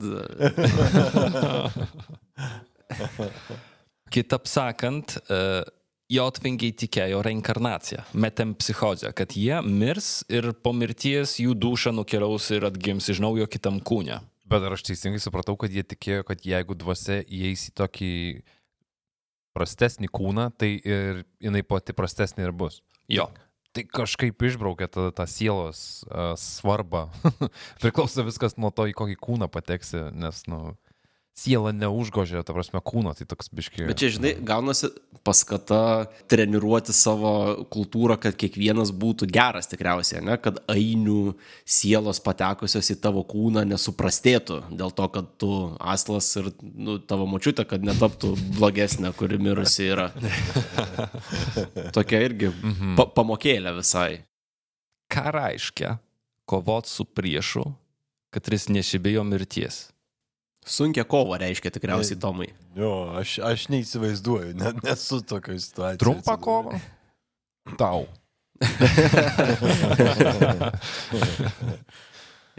[4.14, 5.40] Kitaip sakant, e,
[6.10, 13.06] jotvingiai tikėjo reinkarnaciją, metempsichozę, kad jie mirs ir po mirties jų duša nukeliaus ir atgims
[13.12, 14.18] iš naujo kitam kūne.
[14.50, 18.14] Bet ar aš teisingai supratau, kad jie tikėjo, kad jeigu dvasia įeis į tokį
[19.54, 22.80] prastesnį kūną, tai ir jinai pati prastesnė ir bus.
[23.10, 23.28] Jo.
[23.70, 27.06] Tai kažkaip išbraukia tą, tą sielos uh, svarbą.
[27.82, 30.74] Priklauso viskas nuo to, į kokį kūną pateksi, nes, nu,
[31.36, 33.86] siela neužgožia, ta prasme, kūno, tai toks biški.
[33.88, 34.90] Bet čia, žinai, gaunasi
[35.24, 37.32] paskata treniruoti savo
[37.72, 40.36] kultūrą, kad kiekvienas būtų geras tikriausiai, ne?
[40.40, 41.34] kad ainių
[41.68, 47.66] sielos patekusios į tavo kūną nesuprastėtų dėl to, kad tu aslas ir nu, tavo močiutė,
[47.68, 50.10] kad netaptų blogesnė, kuri mirusi yra.
[51.96, 52.52] Tokia irgi
[52.98, 54.24] pa pamokėlė visai.
[55.10, 55.98] Ką reiškia
[56.48, 57.64] kovot su priešu,
[58.34, 59.88] kad jis nešibijo mirties?
[60.70, 62.48] Sunkia kova reiškia tikriausiai Tomai.
[62.78, 65.98] Jo, aš, aš neįsivaizduoju, net nesu tokio situacijos.
[66.02, 66.78] Trumpą kovą?
[67.80, 68.06] Tau.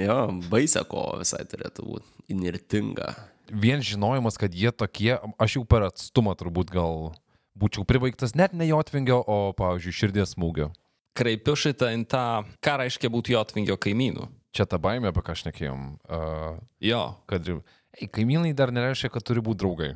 [0.01, 0.17] Jo,
[0.51, 2.07] baisę kova visai turėtų būti.
[2.31, 3.13] Inirtinga.
[3.51, 7.11] Vien žinojimas, kad jie tokie, aš jau per atstumą turbūt gal
[7.59, 10.69] būčiau pribaigtas net ne jotvingio, o, pavyzdžiui, širdies smūgio.
[11.17, 12.23] Kreipiu šitą į tą,
[12.63, 14.29] ką reiškia būti jotvingio kaimynu.
[14.55, 15.83] Čia ta baimė, apie ką aš nekėjom.
[16.07, 17.03] Uh, Jo.
[17.27, 17.59] kad ir...
[17.99, 19.91] Ei, kaimynai dar nereiškia, kad turi būti draugai.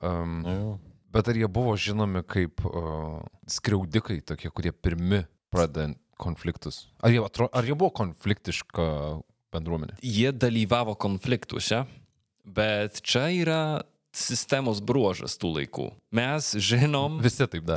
[0.00, 0.76] Um, Jo.
[1.12, 3.18] bet ar jie buvo žinomi kaip uh,
[3.50, 5.90] skriaudikai, tokie, kurie pirmi pradeda
[6.20, 6.84] konfliktus?
[7.02, 8.86] Ar jie, atro, ar jie buvo konfliktiška
[9.52, 9.98] bendruomenė?
[10.06, 11.82] Jie dalyvavo konfliktuose,
[12.46, 13.60] bet čia yra
[14.16, 15.86] sistemos bruožas tų laikų.
[16.14, 17.20] Mes žinom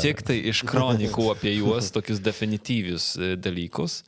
[0.02, 4.02] tik tai iš kronikų apie juos tokius definityvius e, dalykus.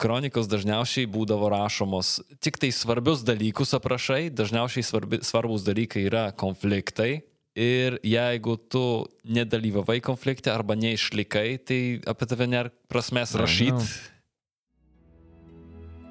[0.00, 7.22] Kronikos dažniausiai būdavo rašomos tik tai svarbius dalykus aprašai, dažniausiai svarbi, svarbus dalykai yra konfliktai.
[7.52, 13.88] Ir jeigu tu nedalyvavai konflikte arba neišlikai, tai apie tave nėra prasmės rašyti.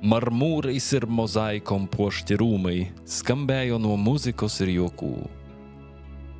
[0.01, 5.40] Marmūrais ir mozaikom puošti rūmai skambėjo nuo muzikos ir juokų.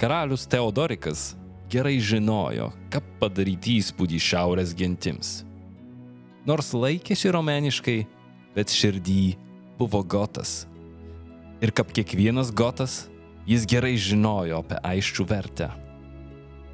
[0.01, 1.35] Karalius Teodorikas
[1.69, 5.43] gerai žinojo, kaip padaryti įspūdį šiaurės gentims.
[6.49, 7.99] Nors laikėsi romeniškai,
[8.55, 9.35] bet širdį
[9.77, 10.63] buvo gotas.
[11.61, 12.95] Ir kaip kiekvienas gotas,
[13.45, 15.69] jis gerai žinojo apie aiščių vertę.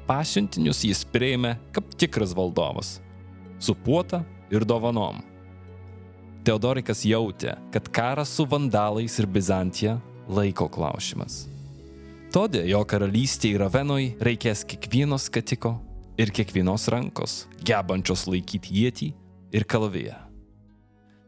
[0.08, 2.94] Pasiuntinius jis prieimė kaip tikras valdovas-
[3.66, 5.20] su puota ir dovanom.
[6.48, 11.57] Teodorikas jautė, kad karas su vandalais ir Bizantija laiko klausimas.
[12.28, 15.70] Todėl jo karalystėje Ravenoj reikės kiekvieno skatiko
[16.20, 19.08] ir kiekvienos rankos, gebančios laikyti ietį
[19.56, 20.18] ir kalviją.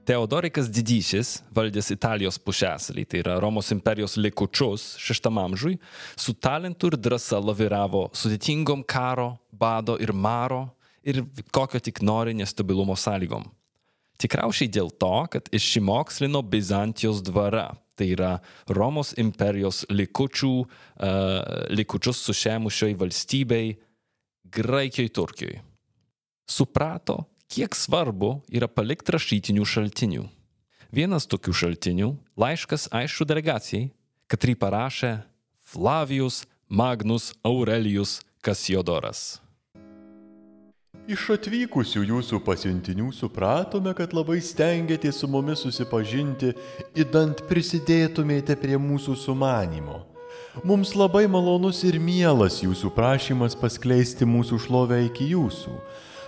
[0.04, 5.78] Teodorikas Didysis, valdęs Italijos pušesalį, tai yra Romos imperijos likučius šeštam amžiui,
[6.20, 10.66] su talentu ir drąsa laviravo sudėtingom karo, bado ir maro
[11.00, 13.48] ir kokio tik nori nestabilumo sąlygom.
[14.20, 17.70] Tikriausiai dėl to, kad išsimokslino Bizantijos dvara,
[18.00, 18.32] tai yra
[18.72, 20.68] Romos imperijos likučių, uh,
[21.76, 23.76] likučius sušemušioj valstybei
[24.50, 25.62] Graikijoje, Turkijoje.
[26.50, 27.20] Suprato,
[27.50, 30.24] kiek svarbu yra palikti rašytinių šaltinių.
[30.90, 32.08] Vienas tokių šaltinių-
[32.42, 33.90] laiškas aišku delegacijai,
[34.26, 35.12] kurį parašė
[35.62, 39.40] Flavijus Magnus Aurelijus Kasiodoras.
[41.10, 46.52] Iš atvykusių jūsų pasiuntinių supratome, kad labai stengiatės su mumis susipažinti,
[46.94, 50.04] įdant prisidėtumėte prie mūsų sumanimo.
[50.62, 55.74] Mums labai malonus ir mielas jūsų prašymas paskleisti mūsų šlovę iki jūsų.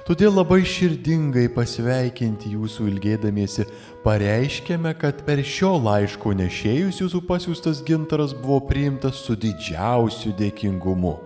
[0.03, 3.69] Todėl labai širdingai pasveikinti jūsų ilgėdamiesi
[4.03, 11.21] pareiškėme, kad per šio laiško nešėjus jūsų pasiūstas gintaras buvo priimtas su didžiausiu dėkingumu.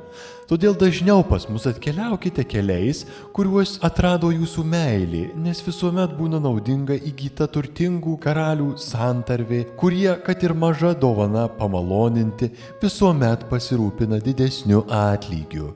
[0.47, 3.01] Todėl dažniau pas mus atkeliaukite keliais,
[3.35, 10.55] kuriuos atrado jūsų meilė, nes visuomet būna naudinga įgyta turtingų karalių santarvė, kurie, kad ir
[10.55, 15.73] maža dovana pamaloninti, visuomet pasirūpina didesniu atlygiu.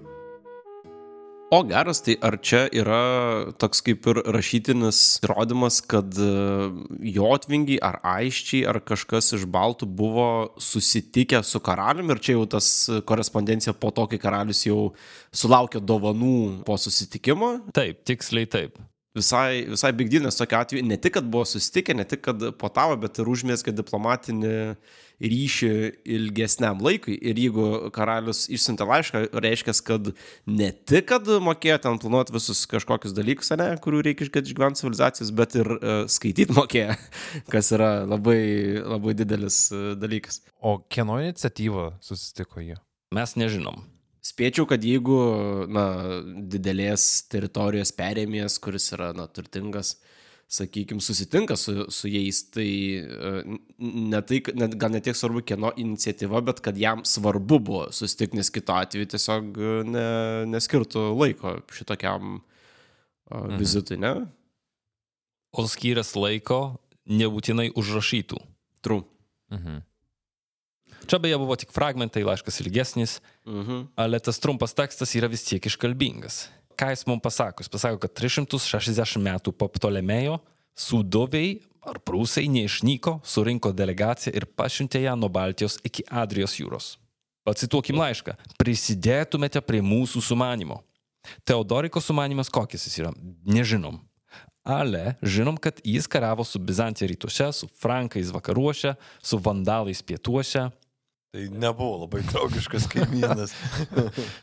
[1.51, 6.29] O geras, tai ar čia yra toks kaip ir rašytinis įrodymas, kad e,
[7.11, 10.29] jotvingiai ar aiščiai ar kažkas iš baltų buvo
[10.63, 12.69] susitikę su karaliumi ir čia jau tas
[13.03, 14.93] korespondencija po to, kai karalius jau
[15.35, 17.51] sulaukė dovanų po susitikimo?
[17.75, 18.79] Taip, tiksliai taip.
[19.11, 23.19] Visai, visai bigdinės tokia atveju, ne tik, kad buvo susitikę, ne tik, kad potavo, bet
[23.19, 24.53] ir užmėsgė diplomatinį
[25.21, 25.71] ryšį
[26.15, 27.17] ilgesniam laikui.
[27.19, 30.13] Ir jeigu karalius išsiuntė laišką, reiškia, kad
[30.47, 35.59] ne tik, kad mokėjo ten planuoti visus kažkokius dalykus, ne, kurių reikia išgyventi civilizacijos, bet
[35.59, 36.95] ir uh, skaityti mokėjo,
[37.53, 38.41] kas yra labai,
[38.79, 40.45] labai didelis uh, dalykas.
[40.63, 42.79] O kieno iniciatyva susitiko jie?
[43.11, 43.83] Mes nežinom.
[44.31, 45.19] Spėčiau, kad jeigu
[45.73, 45.85] na,
[46.53, 49.97] didelės teritorijos perėmės, kuris yra na, turtingas,
[50.51, 52.69] sakykime, susitinka su, su jais, tai
[53.01, 53.33] e,
[53.79, 58.39] ne tai, net, gal ne tiek svarbu kieno iniciatyva, bet kad jam svarbu buvo susitikti,
[58.39, 59.61] nes kito atveju tiesiog
[59.91, 60.07] ne,
[60.51, 63.59] neskirtų laiko šitokiam mhm.
[63.63, 64.15] vizitui, ne?
[65.51, 66.61] O skyręs laiko
[67.11, 68.39] nebūtinai užrašytų.
[68.85, 69.07] True.
[69.55, 69.87] Mhm.
[71.09, 73.87] Čia beje buvo tik fragmentai, laiškas ilgesnis, mhm.
[73.97, 76.49] ale tas trumpas tekstas yra vis tiek iškalbingas.
[76.81, 77.65] Ką jis mums pasako?
[77.65, 80.39] Jis pasako, kad 360 metų po Ptolemėjo
[80.77, 86.95] sudoviai ar prūsai neišnyko, surinko delegaciją ir pasiuntė ją nuo Baltijos iki Adrijos jūros.
[87.45, 88.37] Pacituokim laišką.
[88.61, 90.83] Prisidėtumėte prie mūsų sumanimo.
[91.49, 93.13] Teodoriko sumanimas kokis jis yra?
[93.45, 93.99] Nežinom.
[94.65, 98.95] Ale žinom, kad jis karavo su Bizantija rytuose, su Frankais vakaruose,
[99.25, 100.69] su Vandalais pietuose,
[101.31, 103.55] Tai nebuvo labai draugiškas kaimynas.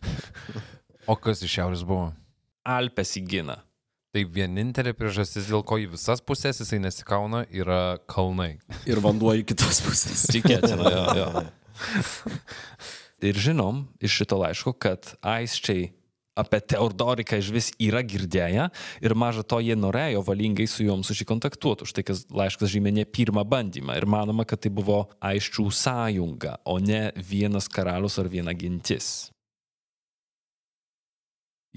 [1.12, 2.14] o kas iš šiaurės buvo?
[2.68, 3.58] Alpes įgina.
[4.16, 8.54] Tai vienintelė priežastis, dėl ko į visas pusės jisai nesikauna, yra kalnai.
[8.88, 10.24] Ir vanduo į kitas pusės.
[10.32, 11.28] Tikėtina, jo, jo.
[13.28, 15.90] Ir žinom iš šito laiško, kad aisčiai
[16.38, 18.68] apie Teodoriką iš vis yra girdėję
[19.02, 21.88] ir maža to jie norėjo valingai su juom susikontaktuoti.
[21.88, 26.60] Už tai, kad laiškas žymė ne pirmą bandymą ir manoma, kad tai buvo aiščių sąjunga,
[26.66, 29.32] o ne vienas karalius ar viena gintis.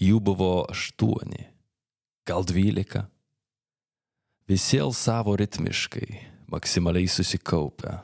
[0.00, 1.48] Jų buvo aštuoni,
[2.28, 3.08] gal dvylika.
[4.48, 6.08] Visi savo ritmiškai,
[6.50, 8.00] maksimaliai susikaupę,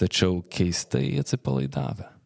[0.00, 2.17] tačiau keistai atsipalaidavę.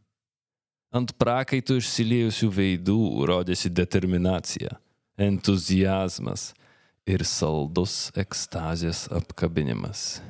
[0.93, 4.75] Ant prakaitų išsiliejusių veidų rodėsi determinacija,
[5.17, 6.51] entuzijazmas
[7.09, 10.21] ir saldus ekstazės apkabinimas.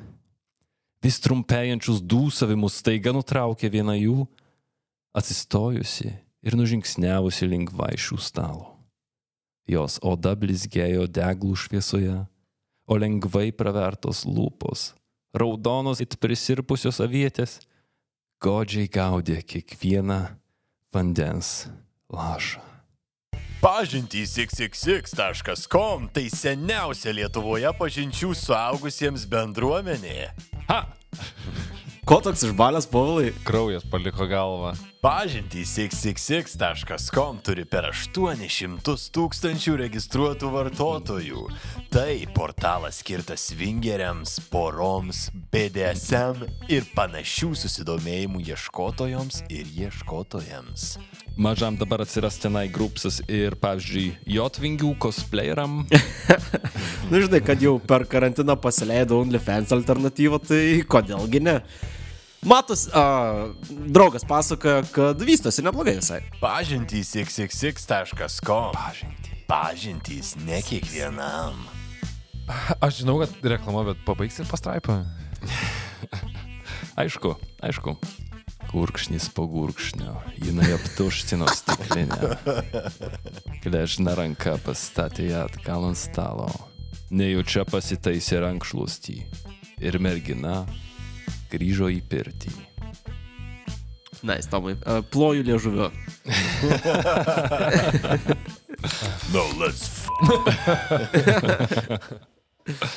[1.03, 4.23] Vis trumpėjančius dūsavimus staiga nutraukė viena jų,
[5.11, 8.69] atsistojusi ir nužingsniavusi link vaišių stalo.
[9.67, 12.21] Jos oda blizgėjo deglų šviesoje,
[12.87, 14.93] o lengvai pravertos lūpos,
[15.35, 17.59] raudonos it prisirpusios avietės,
[18.39, 20.21] godžiai gaudė kiekvieną
[20.93, 21.67] vandens
[22.13, 22.61] lašą.
[23.63, 30.33] Pažintys xxx.com tai seniausia Lietuvoje pažinčių suaugusiems bendruomenė.
[30.67, 30.81] Ha!
[32.03, 33.29] Ko toks išbalęs povilai?
[33.47, 34.73] Kraujas paliko galvą.
[34.99, 41.45] Pažintys xxx.com turi per 800 tūkstančių registruotų vartotojų.
[41.95, 50.97] Tai portalas skirtas svingeriams, poroms, BDSM ir panašių susidomėjimų ieškotojoms ir ieškotojams.
[51.39, 55.85] Mažam dabar atsiras tenai grupsas ir, pavyzdžiui, jotvingių cosplayeriam.
[57.11, 61.59] Na žinai, kad jau per karantiną pasileido OnlyFans alternatyvą, tai kodėlgi ne?
[62.43, 63.03] Matos, a,
[63.69, 66.19] draugas pasakoja, kad vystosi neblogai visai.
[66.41, 68.73] Pažintys xxx.com.
[68.75, 69.45] Pažintys.
[69.47, 71.63] Pažintys ne kiekvienam.
[72.83, 75.03] Aš žinau, kad reklama, bet pabaigsi pastraipą.
[77.03, 77.95] Aišku, aišku.
[78.73, 80.15] Gurkšnis po gurkšnio,
[80.45, 82.37] jinai aptuštino stiklinę.
[83.61, 86.47] Gležna ranka pastatė ją atgal ant stalo.
[87.13, 89.17] Nejučia pasitaisė rankšluostį.
[89.77, 90.63] Ir mergina
[91.53, 92.55] grįžo į pirtį.
[94.23, 94.73] Na, nice, Tomai,
[95.13, 95.91] ploju liežuviu.
[99.37, 100.09] No, let's.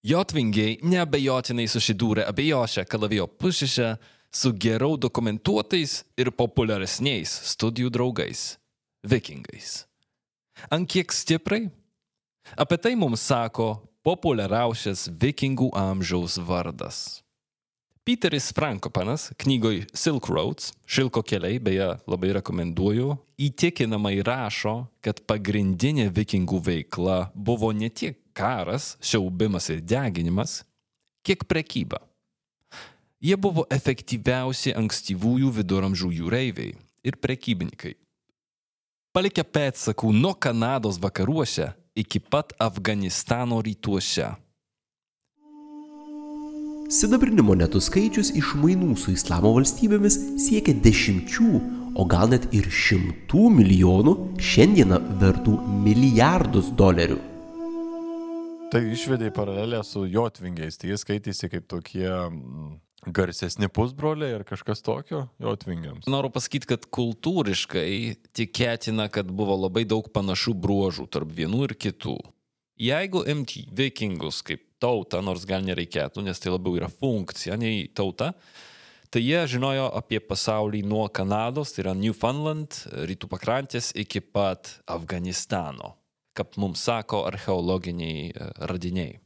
[0.00, 3.98] Jotvingiai neabejotinai susidūrė abiejose kalavijo pusėse
[4.32, 8.56] su geriau dokumentuotais ir populiaresniais studijų draugais-
[9.12, 9.84] vikingais.
[10.70, 11.70] Ant kiek stipriai?
[12.56, 17.22] Apie tai mums sako populiariausias vikingų amžiaus vardas.
[18.02, 26.62] Peteris Frankopanas knygoj Silk Roads, Šilko keliai, beje, labai rekomenduoju, įtikinamai rašo, kad pagrindinė vikingų
[26.64, 30.62] veikla buvo ne tiek karas, siaubimas ir deginimas,
[31.26, 32.00] kiek prekyba.
[33.20, 36.72] Jie buvo efektyviausi ankstyvųjų viduramžių jūreiviai
[37.04, 37.98] ir prekybininkai.
[39.12, 44.30] Palikę pėdsakų nuo Kanados vakaruose iki pat Afganistano rytuose.
[46.90, 51.50] Sidabrinių monetų skaičius iš mainų su islamo valstybėmis siekia dešimčių,
[51.94, 57.29] o gal net ir šimtų milijonų, šiandieną vertų milijardus dolerių.
[58.70, 62.76] Tai išvedė paralelę su jotvingiais, tai jis skaitėsi kaip tokie mm,
[63.10, 66.06] garsesni pusbroliai ar kažkas tokio jotvingiams.
[66.06, 67.90] Noriu pasakyti, kad kultūriškai
[68.38, 72.14] tikėtina, kad buvo labai daug panašių bruožų tarp vienų ir kitų.
[72.80, 78.30] Jeigu imti vikingus kaip tautą, nors gal nereikėtų, nes tai labiau yra funkcija nei tauta,
[79.10, 85.96] tai jie žinojo apie pasaulį nuo Kanados, tai yra Newfoundland, rytų pakrantės iki pat Afganistano,
[86.36, 89.18] kaip mums sako archeologiniai e, radiniai.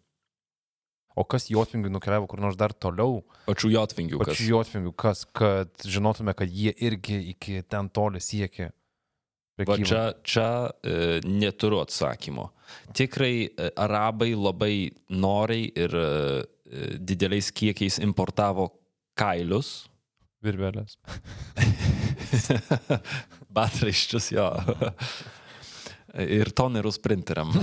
[1.14, 3.20] O kas jotvingių nukeliavo kur nors dar toliau?
[3.46, 4.18] Pačių jotvingių.
[4.18, 8.72] kas- Pačių jotvingių, kas, kad žinotume, kad jie irgi iki ten toli siekia.
[9.54, 10.48] Va čia, čia
[10.82, 12.48] e, neturiu atsakymo.
[12.98, 16.08] Tikrai e, arabai labai noriai ir e,
[16.66, 18.72] e, dideliais kiekiais importavo
[19.14, 19.84] kailius.
[20.42, 20.98] Virvelės.
[23.54, 24.48] Batraiščius jo.
[26.18, 27.52] Ir tonerus printeriam.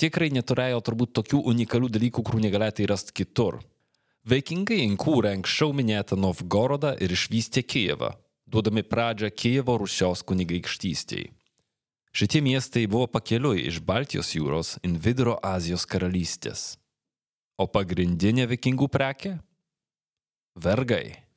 [0.00, 3.60] Tikrai neturėjo turbūt tokių unikalių dalykų, kurių negalėtų rasti kitur.
[4.28, 8.12] Vikingai įkūrė anksčiau minėtą Novgorodą ir išvystė Kijevą,
[8.44, 11.32] duodami pradžią Kijevo Rusios kunigaikštystėje.
[12.10, 16.74] Šitie miestai buvo pakeliui iš Baltijos jūros į Vidurio Azijos karalystės.
[17.54, 19.36] O pagrindinė vikingų prekė?
[20.58, 21.29] Vergai.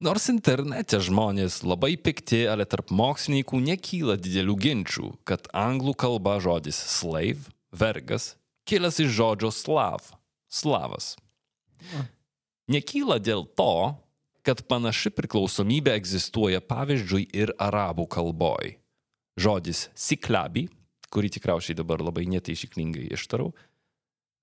[0.00, 6.78] Nors internete žmonės labai pikti, ale tarp mokslininkų nekyla didelių ginčių, kad anglų kalba žodis
[6.88, 8.30] slave, vergas,
[8.64, 10.06] kilęs iš žodžio slav,
[10.48, 11.18] slavas.
[12.72, 13.92] Nekyla dėl to,
[14.40, 18.78] kad panaši priklausomybė egzistuoja pavyzdžiui ir arabų kalboj.
[19.36, 20.70] Žodis siklabi,
[21.12, 23.52] kurį tikriausiai dabar labai netaisyklingai ištarau,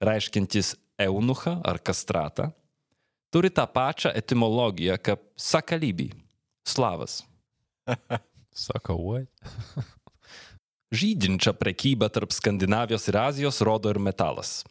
[0.05, 2.51] reiškintis eunuchą ar kastratą,
[3.33, 6.11] turi tą pačią etimologiją kaip sakalibi,
[6.67, 7.23] slavas.
[8.65, 9.29] Sako, what?
[10.97, 14.63] Žydinčią prekybą tarp Skandinavijos ir Azijos rodo ir metalas.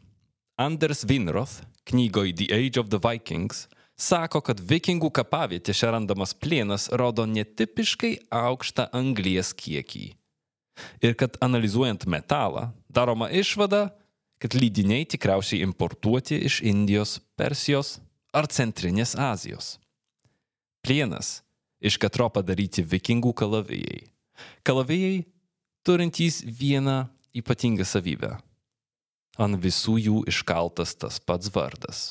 [0.56, 7.26] Anders Winroth knygoj The Age of the Vikings sako, kad vikingų kapavietėse randamas plienas rodo
[7.28, 10.06] netipiškai aukštą anglies kiekį.
[11.00, 13.90] Ir kad analizuojant metalą, daroma išvada,
[14.40, 17.96] kad lydiniai tikriausiai importuoti iš Indijos, Persijos
[18.36, 19.76] ar Centrinės Azijos.
[20.84, 21.40] Plienas
[21.80, 24.04] iš katro padaryti vikingų kalavijai.
[24.66, 25.24] Kalavijai
[25.86, 27.06] turintys vieną
[27.36, 28.36] ypatingą savybę.
[29.40, 32.04] Ant visų jų iškaltas tas pats vardas.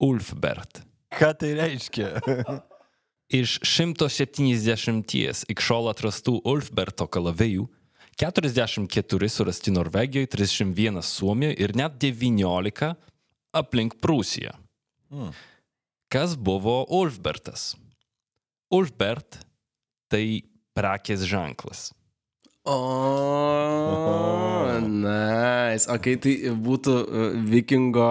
[0.00, 0.82] Ulfbert
[1.16, 2.20] Ką tai reiškia?
[3.40, 5.14] Iš 170
[5.50, 7.66] iki šiol atrastų Ulfberto kalavijų
[8.16, 12.92] 44 surasti Norvegijoje, 31 Suomijoje ir net 19
[13.56, 14.54] aplink Prūsiją.
[16.12, 17.74] Kas buvo Ulfbertas?
[18.74, 19.40] Ulfbert
[20.10, 20.42] tai
[20.76, 21.90] prekės ženklas.
[22.66, 22.74] O,
[24.82, 25.86] nice.
[25.86, 28.08] Ok, tai būtų uh, vikingo.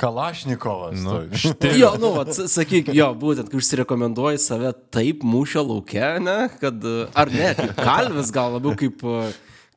[0.00, 1.02] Kalašnikovas.
[1.04, 1.18] Nu,
[1.60, 1.74] tai.
[1.76, 7.12] Jo, nu, vat, sakyk, jo, būtent, kai užsirekomenduoji save taip mūšio laukia, ne, kad, uh,
[7.12, 9.28] ar ne, kaip kalvis, gal labiau kaip, uh,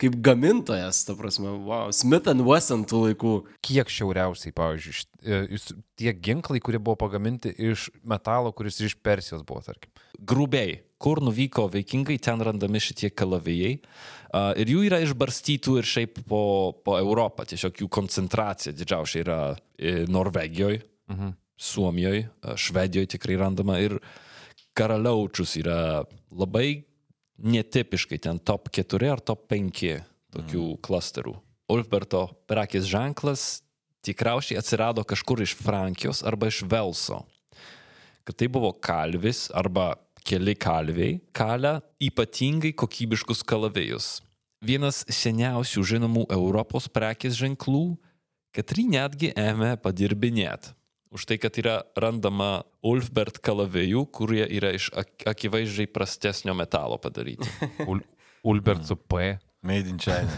[0.01, 3.33] kaip gamintojas, ta prasme, wow, Smith and Wesson tų laikų.
[3.65, 9.43] Kiek šiauriausiai, pavyzdžiui, e, jūs- tie ginklai, kurie buvo pagaminti iš metalo, kuris iš Persijos
[9.45, 9.91] buvo, tarkim.
[10.19, 13.79] Grubiai, kur nuvyko vikingai, ten randami šitie kalavijai.
[14.33, 17.43] Uh, ir jų yra išbarstytų ir šiaip po, po Europą.
[17.43, 19.39] Tiesiog jų koncentracija didžiausia yra
[19.77, 21.33] e, Norvegijoje, mhm.
[21.57, 23.77] Suomijoje, Švedijoje tikrai randama.
[23.83, 23.99] Ir
[24.73, 26.85] karaliaučius yra labai
[27.37, 29.83] netipiškai ten top 4 ar top 5
[30.35, 30.79] tokių mm.
[30.83, 31.35] klasterų.
[31.71, 33.61] Ulfberto prekės ženklas
[34.03, 37.21] tikriausiai atsirado kažkur iš Frankijos arba iš Velso
[38.23, 44.21] kad tai buvo kalvis arba keli kalviai, kalę ypatingai kokybiškus kalavėjus.
[44.61, 47.97] Vienas seniausių žinomų Europos prekės ženklų,
[48.53, 50.75] katri netgi ėmė padirbinėti.
[51.11, 57.49] Už tai, kad yra randama Ulfbert kalavėjų, kurie yra iš ak akivaizdžiai prastesnio metalo padaryti.
[57.91, 57.99] Ul
[58.47, 59.37] Ulbert su P.
[59.61, 60.31] Made in China.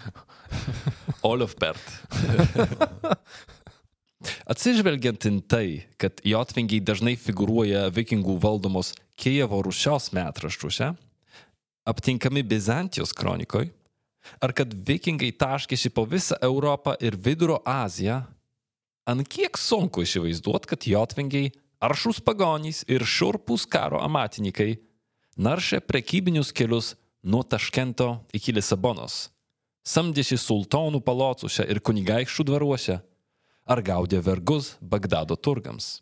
[1.30, 1.82] Olofbert.
[4.52, 5.66] Atsižvelgiant į tai,
[6.00, 10.90] kad jotvingiai dažnai figuruoja vikingų valdomos Kievo Rusios metraščiuose,
[11.88, 13.68] aptinkami Bizantijos kronikoje,
[14.40, 18.22] ar kad vikingai taškėsi po visą Europą ir Vidurio Aziją,
[19.08, 24.74] ant kiek sunku įsivaizduoti, kad jotvingiai aršus pagonys ir šurpus karo amatininkai
[25.40, 29.28] naršė prekybinius kelius nuo Taškento iki Lisabonos,
[29.84, 33.00] samdėsi sultonų palocuose ir kunigaikščių dvaruose,
[33.70, 36.00] ar gaudė vergus Bagdado turgams.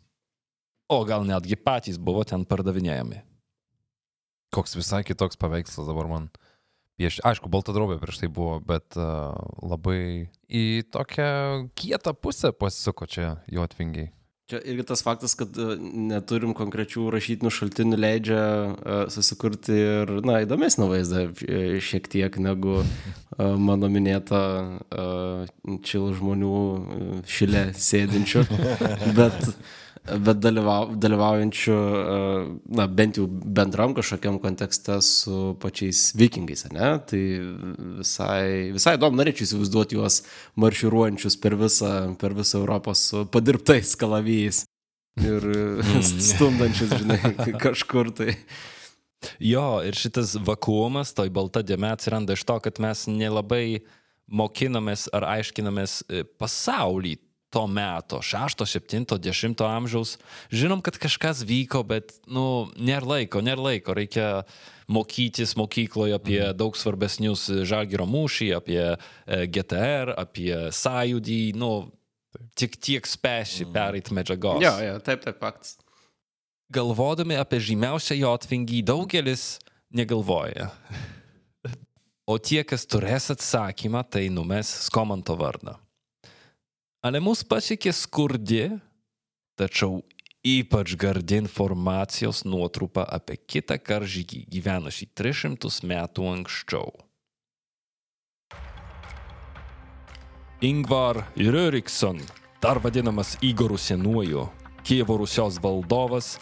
[0.89, 3.21] O gal netgi patys buvo ten pardavinėjami.
[4.49, 6.31] Koks visai kitoks paveikslas dabar man
[6.99, 7.23] piešia.
[7.31, 9.33] Aišku, balta drobė prieš tai buvo, bet uh,
[9.63, 11.31] labai į tokią
[11.79, 14.11] kietą pusę pasisuko čia jotvingiai.
[14.49, 20.39] Čia irgi tas faktas, kad uh, neturim konkrečių rašytinių šaltinių leidžia uh, susikurti ir, na,
[20.45, 22.81] įdomesnį vaizdą e, šiek tiek negu
[23.39, 24.39] mano minėta
[25.87, 26.55] čil žmonių
[27.29, 28.41] šilė sėdinčių,
[29.19, 29.37] bet,
[30.17, 32.47] bet dalyvau, dalyvaujančių, uh,
[32.79, 36.89] na, bent jau bendram kažkokiam kontekste su pačiais vikingais, ne?
[37.09, 37.21] Tai
[37.99, 40.21] visai, visai įdomu, norėčiau įsivaizduoti juos
[40.59, 44.63] marširuojančius per visą, per visą Europą su padirbtais kalavijais
[45.19, 45.47] ir
[46.31, 48.35] stumdančius, žinai, kažkur tai.
[49.43, 53.81] Jo, ir šitas vakuumas, toj balta dėme atsiranda iš to, kad mes nelabai
[54.29, 57.17] mokinomės ar aiškinomės e, pasaulį
[57.49, 60.17] to meto, 6, 7, 10 amžiaus.
[60.53, 63.95] Žinom, kad kažkas vyko, bet, nu, nėra laiko, nėra laiko.
[63.97, 64.43] Reikia
[64.89, 66.57] mokytis mokykloje apie Mhm.
[66.57, 68.97] daug svarbesnius žalgyro mūšį, apie e,
[69.47, 71.91] GTR, apie sąjūdį, nu,
[72.53, 74.61] tik tiek spėsi pereiti medžiagos.
[74.61, 74.63] Mhm.
[74.63, 75.77] Jo, jo, taip, taip, faktas.
[76.69, 79.57] Galvodami apie žymiausią jotvingį, daugelis
[79.91, 80.69] negalvoja.
[82.29, 85.79] O tie, kas turės atsakymą, tai numes Skomanto vardą.
[86.99, 88.65] Ale mus pasiekė skurdi,
[89.55, 90.01] tačiau
[90.43, 96.91] ypač gardi informacijos nuotrupa apie kitą karžygį gyvenusį 300 metų anksčiau.
[100.59, 102.19] Ingvar Rörikson,
[102.59, 104.49] dar vadinamas Igoru Senuoju,
[104.83, 106.35] Kievo Rusios valdovas,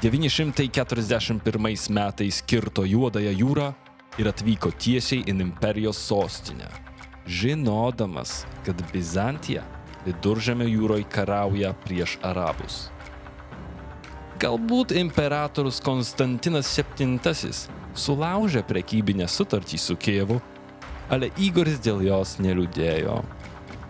[0.00, 3.72] 941 metais kirto Juodąją jūrą
[4.16, 6.72] ir atvyko tiesiai į imperijos sostinę,
[7.28, 9.66] žinodamas, kad Bizantija
[10.06, 12.86] viduržėmio jūroje karauja prieš arabus.
[14.38, 17.18] Galbūt imperatorius Konstantinas VII
[17.98, 20.36] sulaužė prekybinę sutartį su Kievu,
[21.10, 23.16] ale Igoris dėl jos neliūdėjo.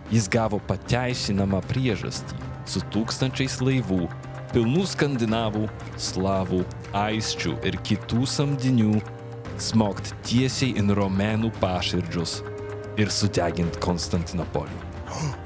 [0.09, 2.39] Jis gavo pateisinamą priežastį
[2.69, 4.07] su tūkstančiais laivų,
[4.53, 5.67] pilnų skandinavų,
[6.01, 6.63] slavų,
[6.97, 8.95] aisčių ir kitų samdinių,
[9.61, 12.39] smogt tiesiai į romėnų paširdžius
[12.97, 14.81] ir sudegint Konstantinopolį.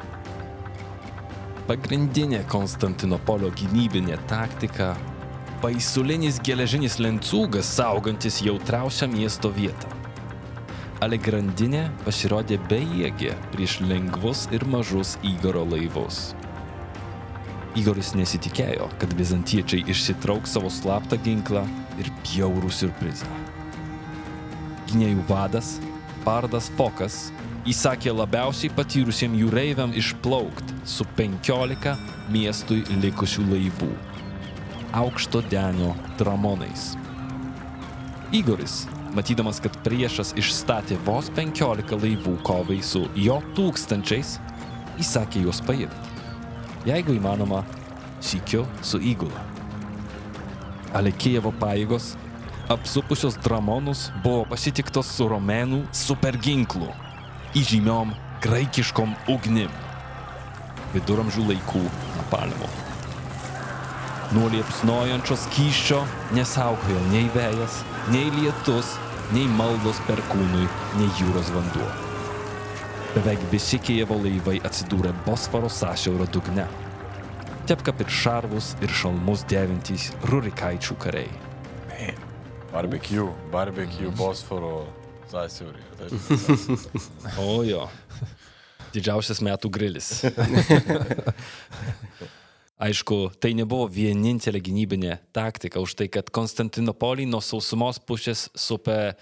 [1.64, 4.90] Pagrindinė Konstantinopolio gynybinė taktika-
[5.64, 9.88] baisulinis geležinis lencūgas saugantis jautriausią miesto vietą.
[11.00, 16.36] Ale grandinė pasirodė bejėgė prieš lengvus ir mažus Igoro laivus.
[17.80, 21.64] Igoris nesitikėjo, kad bizantiečiai išsitrauks savo slaptą ginklą
[21.98, 23.32] ir bjaurų surprizą.
[24.92, 25.80] Gynėjų vadas,
[26.26, 27.32] Bardas Fokas,
[27.70, 31.94] įsakė labiausiai patyrusiem jūreiviam išplaukti su 15
[32.34, 33.92] miestui likusių laivų
[34.94, 36.94] aukšto denio dramonais.
[38.34, 38.84] Igoris,
[39.14, 44.38] matydamas, kad priešas išstatė vos 15 laivų kovai su jo tūkstančiais,
[45.02, 46.12] įsakė juos paimti.
[46.86, 47.64] Jeigu įmanoma,
[48.22, 49.42] sykiu su įgula.
[50.94, 52.12] Ale Kievo pajėgos,
[52.74, 56.92] apsupusios dramonus, buvo pasitiktos su romėnų superginklu,
[57.58, 59.72] įžymiom graikiškom ugnim.
[60.94, 61.82] Viduramžių laikų
[62.18, 62.70] napalmo.
[64.34, 66.00] Nuo liepsnojančios kyščio
[66.34, 67.82] nesaugojo nei vėjas,
[68.14, 68.96] nei lietus,
[69.36, 70.66] nei maldos perkūnui,
[70.98, 71.90] nei jūros vanduo.
[73.14, 76.66] Beveik visi Kievo laivai atsidūrė Bosforo sąšiaurio dugne.
[77.70, 81.30] Taip kaip ir šarvus ir šalmus devintys rurikaičių kariai.
[82.74, 84.88] Barbecue, barbecue, Bosforo
[85.34, 85.82] sąsiaurį.
[86.00, 86.12] Taip.
[87.44, 87.88] O jo.
[88.94, 90.22] Didžiausias metų grilis.
[92.84, 99.14] Aišku, tai nebuvo vienintelė gynybinė taktika, už tai, kad Konstantinopolį nuo sausumos pusės supė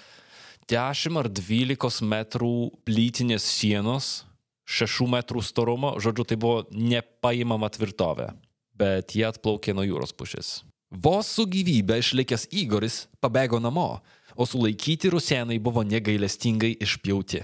[0.72, 4.26] 10 ar 12 metrų plytinės sienos,
[4.66, 8.32] 6 metrų storumo, žodžiu, tai buvo nepaimama tvirtovė,
[8.80, 10.64] bet jie atplaukė nuo jūros pusės.
[10.91, 14.01] Vos su gyvybė išlikęs Igoris pabėgo namo,
[14.36, 17.44] o sulaikyti rusienai buvo negailestingai išpjauti.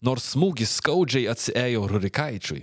[0.00, 2.62] Nors smūgis skaudžiai atsiejo Rurikaičiui,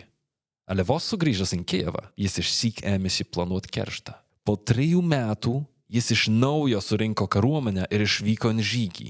[0.67, 4.17] Ale vos sugrįžęs į Kievą, jis išsyk ėmėsi planuoti kerštą.
[4.43, 9.09] Po trijų metų jis iš naujo surinko kariuomenę ir išvyko į žygį.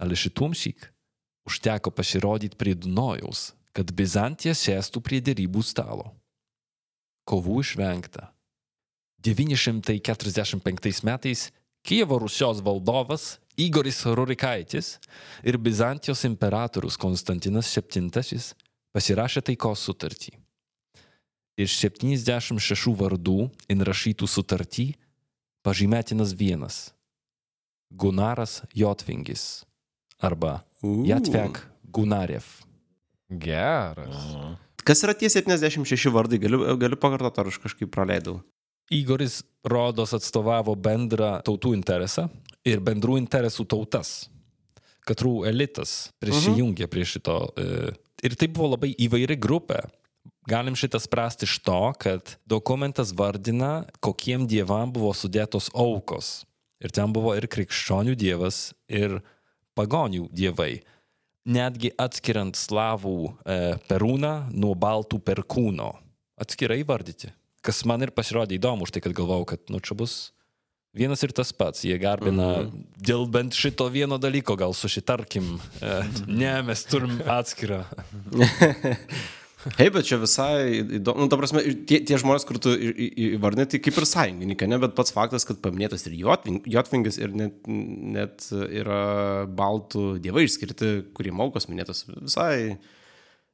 [0.00, 0.88] Ale šitumšyk
[1.48, 6.14] užteko pasirodyti prie Dunojaus, kad Bizantija sėstų prie dėrybų stalo.
[7.28, 8.32] Kovų išvengta.
[9.22, 11.52] 945 metais
[11.84, 14.98] Kievo Rusios valdovas Igoris Rurikaitis
[15.44, 18.38] ir Bizantijos imperatorius Konstantinas VII
[18.92, 20.36] pasirašė taikos sutartį
[21.60, 24.86] iš 76 vardų įrašytų sutartį
[25.66, 26.92] pažymėtinas vienas-
[28.02, 29.64] Gunaras Jotvingis
[30.18, 31.60] arba Jatvek
[31.92, 32.44] Gunarev.
[33.28, 34.58] Geras.
[34.84, 36.38] Kas yra tie 76 vardai?
[36.38, 38.42] Galiu, galiu pakartoti, ar aš kažkaip praleidau.
[38.92, 42.26] Igoris Rodos atstovavo bendrą tautų interesą
[42.66, 44.12] ir bendrų interesų tautas.
[45.06, 47.38] Katrų elitas prisijungė prie šito.
[47.58, 47.90] e,
[48.22, 49.80] Ir tai buvo labai įvairi grupė.
[50.46, 56.44] Galim šitą spręsti iš to, kad dokumentas vardina, kokiem dievam buvo sudėtos aukos.
[56.82, 59.20] Ir ten buvo ir krikščionių dievas, ir
[59.78, 60.82] pagonių dievai.
[61.46, 63.58] Netgi atskiriant slavų e,
[63.90, 65.92] perūną nuo baltų perkūno.
[66.38, 67.30] Atskirai vardyti.
[67.62, 70.32] Kas man ir pasirodė įdomu, už tai kad galvojau, kad nu čia bus
[70.96, 71.84] vienas ir tas pats.
[71.86, 72.86] Jie garbina mhm.
[72.98, 75.54] dėl bent šito vieno dalyko, gal susitarkim.
[75.80, 77.84] E, ne, mes turim atskirą.
[79.78, 83.78] Hei, bet čia visai įdomu, nu, ta prasme, tie, tie žmonės, kur tu įvardinai, tai
[83.78, 88.48] kaip ir sąjungininkai, ne, bet pats faktas, kad paminėtas ir Jotving- Jotvingis ir net, net
[88.50, 92.90] yra baltų dievai išskirti, kurie maukos minėtas, visai uh,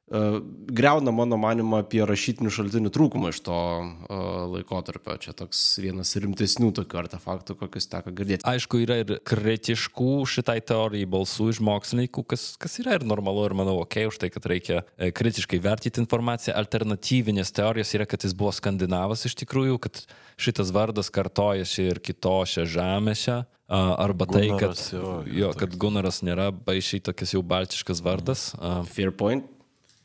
[0.09, 4.23] greuna mano manimą apie rašytinių šaltinių trūkumą iš to uh,
[4.55, 5.17] laikotarpio.
[5.21, 8.45] Čia toks vienas rimtesnių tokių artefaktų, kokius teko girdėti.
[8.49, 13.57] Aišku, yra ir kritiškų šitai teorijai balsų iš mokslininkų, kas, kas yra ir normalu, ir
[13.59, 16.57] manau, ok, už tai, kad reikia e, kritiškai vertinti informaciją.
[16.57, 20.01] Alternatyvinės teorijos yra, kad jis buvo skandinavas iš tikrųjų, kad
[20.41, 23.43] šitas vardas kartojasi ir kitose žemėse.
[23.69, 28.47] Arba tai, kad, Gunaras, jo, yra jo, kad Gunaras nėra baisiai tokias jau baltiškas vardas.
[28.57, 29.45] a, Fair point.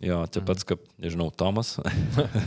[0.04, 1.78] Jo, taip pats kaip, nežinau, Tomas.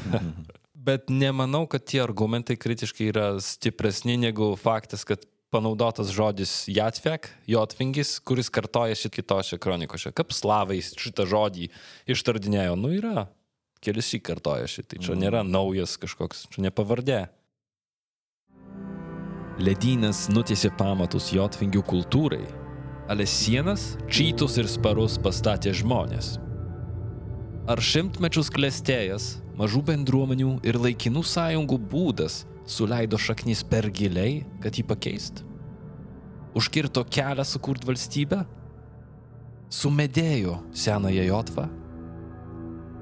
[0.87, 8.17] Bet nemanau, kad tie argumentai kritiškai yra stipresni negu faktas, kad panaudotas žodis Jatvek, Jotvingis,
[8.19, 10.13] kuris kartojasi kitose kronikose.
[10.15, 11.71] Kaip slavai šitą žodį
[12.13, 13.27] ištardinėjo, nu yra.
[13.83, 17.19] Kelis šį kartojasi, tai čia nėra naujas kažkoks, čia nepavardė.
[19.61, 22.43] Ledynas nutiesė pamatus Jotvingių kultūrai,
[23.09, 26.35] ale sienas, čytus ir sparus pastatė žmonės.
[27.67, 29.23] Ar šimtmečius klestėjęs
[29.59, 35.41] mažų bendruomenių ir laikinų sąjungų būdas suleido šaknis per giliai, kad jį pakeist?
[36.55, 38.45] Užkirto kelią sukurt valstybę?
[39.67, 41.65] Sumedėjo senąją Jotvą?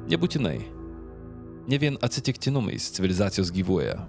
[0.09, 0.57] Nebūtinai.
[1.69, 3.99] Ne vien atsitiktinumais civilizacijos gyvuoja.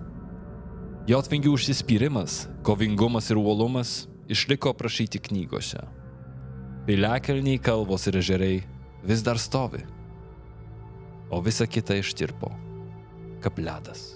[1.04, 3.92] Jotvingių užsispyrimas, kovingumas ir uolumas
[4.32, 5.84] išliko aprašyti knygose.
[6.88, 8.64] Piliakalniai kalvos ir ežeriai
[9.04, 9.84] vis dar stovi
[11.30, 12.50] o visa kita ištirpo.
[13.44, 14.14] Kaip ledas.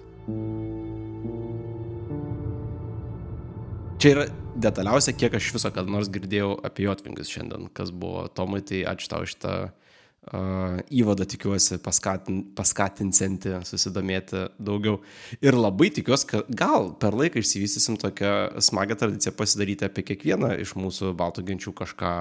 [4.00, 4.24] Čia yra
[4.56, 9.10] detaliausia, kiek aš viso kada nors girdėjau apie Jotvingius šiandien, kas buvo Tomai, tai ačiū
[9.12, 15.02] tau šitą uh, įvadą, tikiuosi, paskatin, paskatinsianti susidomėti daugiau.
[15.44, 20.72] Ir labai tikiuosi, kad gal per laiką išsivystysim tokią smagę tradiciją pasidaryti apie kiekvieną iš
[20.80, 22.14] mūsų baltų genčių kažką,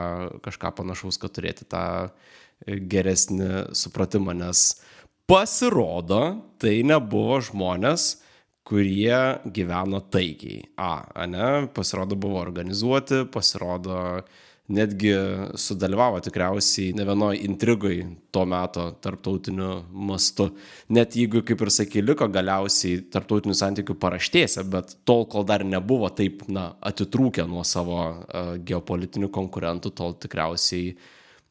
[0.43, 1.85] kažką panašaus, kad turėti tą
[2.67, 4.63] geresnį supratimą, nes
[5.29, 6.23] pasirodo,
[6.61, 8.09] tai nebuvo žmonės,
[8.69, 10.61] kurie gyveno taikiai.
[10.77, 14.21] A, ne, pasirodo buvo organizuoti, pasirodo
[14.69, 15.13] netgi
[15.57, 18.03] sudalyvavo tikriausiai ne vienoj intrigoj
[18.33, 20.51] to meto tarptautiniu mastu.
[20.93, 26.11] Net jeigu, kaip ir sakė, liko galiausiai tarptautinių santykių paraštėse, bet tol, kol dar nebuvo
[26.13, 30.93] taip, na, atitrūkę nuo savo uh, geopolitinių konkurentų, tol tikriausiai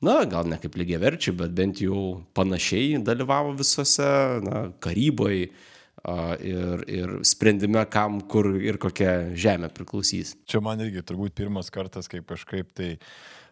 [0.05, 4.07] na, gal ne kaip lygiai verčiai, bet bent jau panašiai dalyvavo visose,
[4.45, 5.49] na, karyboje
[6.47, 10.37] ir, ir sprendime, kam, kur ir kokia žemė priklausys.
[10.49, 12.93] Čia man irgi turbūt pirmas kartas, kaip kažkaip tai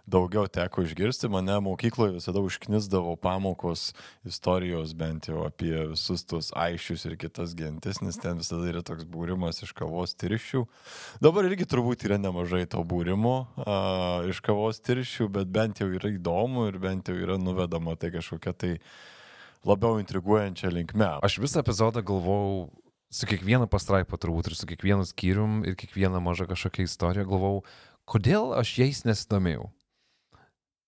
[0.06, 1.28] daugiau teko išgirsti.
[1.28, 3.90] Mane mokykloje visada užknisdavo pamokos
[4.24, 9.06] istorijos bent jau apie visus tos aišius ir kitas gentis, nes ten visada yra toks
[9.10, 10.64] būrimas iš kavos tirščių.
[11.24, 13.76] Dabar irgi turbūt yra nemažai to būrimo a,
[14.30, 18.54] iš kavos tirščių, bet bent jau yra įdomu ir bent jau yra nuvedama tai kažkokia
[18.54, 18.72] tai
[19.66, 21.16] labiau intriguojančia linkme.
[21.26, 22.68] Aš visą epizodą galvojau
[23.10, 27.64] su kiekviena pastraipa turbūt ir su kiekvienu skyrium ir kiekviena maža kažkokia istorija galvojau,
[28.06, 29.70] kodėl aš jais nesidomėjau.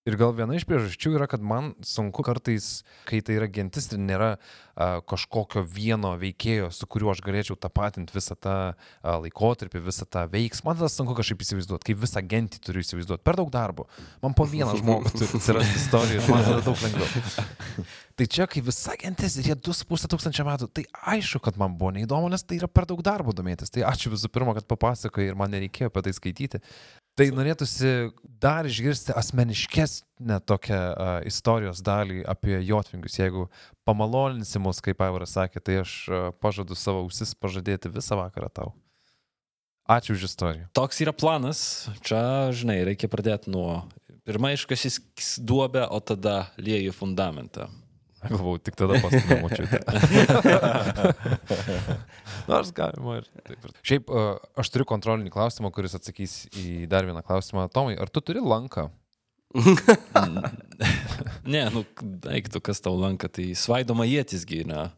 [0.09, 4.01] Ir gal viena iš priežasčių yra, kad man sunku kartais, kai tai yra gentis ir
[4.01, 10.09] nėra a, kažkokio vieno veikėjo, su kuriuo aš galėčiau tapatinti visą tą a, laikotarpį, visą
[10.09, 13.25] tą veiksmą, man tas sunku kažkaip įsivaizduoti, kaip visą gentį turiu įsivaizduoti.
[13.27, 13.85] Per daug darbo.
[14.25, 17.87] Man po vieną žmogų turi atsirasti istorija ir man yra daug lengviau.
[18.19, 20.83] Tai čia, kai visa gentis ir jie 2,5 tūkstančio metų, tai
[21.13, 23.71] aišku, kad man buvo neįdomu, nes tai yra per daug darbo domėtis.
[23.71, 26.59] Tai ačiū visų pirma, kad papasakoji ir man nereikėjo apie tai skaityti.
[27.19, 33.17] Tai norėtųsi dar išgirsti asmeniškesnę tokią uh, istorijos dalį apie jotvingius.
[33.19, 33.49] Jeigu
[33.89, 38.71] pamaloninsi mus, kaip Aivaras sakė, tai aš uh, pažadu savo ausis pažadėti visą vakarą tau.
[39.91, 40.69] Ačiū už istoriją.
[40.77, 41.89] Toks yra planas.
[42.07, 43.81] Čia, žinai, reikia pradėti nuo
[44.29, 45.01] pirmą iškasys
[45.43, 47.67] duobę, o tada lieju fundamentą.
[48.19, 49.83] Galvau, tik tada pastumė močiutę.
[52.49, 53.67] Nors galima ir taip.
[53.87, 57.69] Šiaip, uh, aš turiu kontrolinį klausimą, kuris atsakys į dar vieną klausimą.
[57.73, 58.89] Tomai, ar tu turi lanką?
[61.55, 61.85] ne, nu,
[62.29, 64.91] eiktų, kas tau lanka, tai svaidoma jėtis gyna.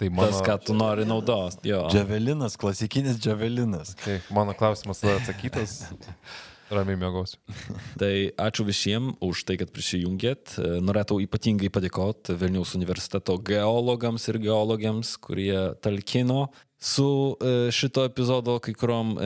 [0.00, 0.32] Tai mano...
[0.32, 1.58] Tas, ką tu nori naudos.
[1.66, 1.84] Jo.
[1.92, 3.92] Džavelinas, klasikinis džavelinas.
[4.00, 5.82] Tai mano klausimas atsakytas.
[6.70, 7.40] Ramiai mėgosiu.
[8.00, 10.54] tai ačiū visiems už tai, kad prisijungėt.
[10.86, 16.48] Norėtų ypatingai padėkoti Vilniaus universiteto geologams ir geologiams, kurie talkino
[16.80, 17.36] su
[17.74, 19.16] šito epizodo kai kuriom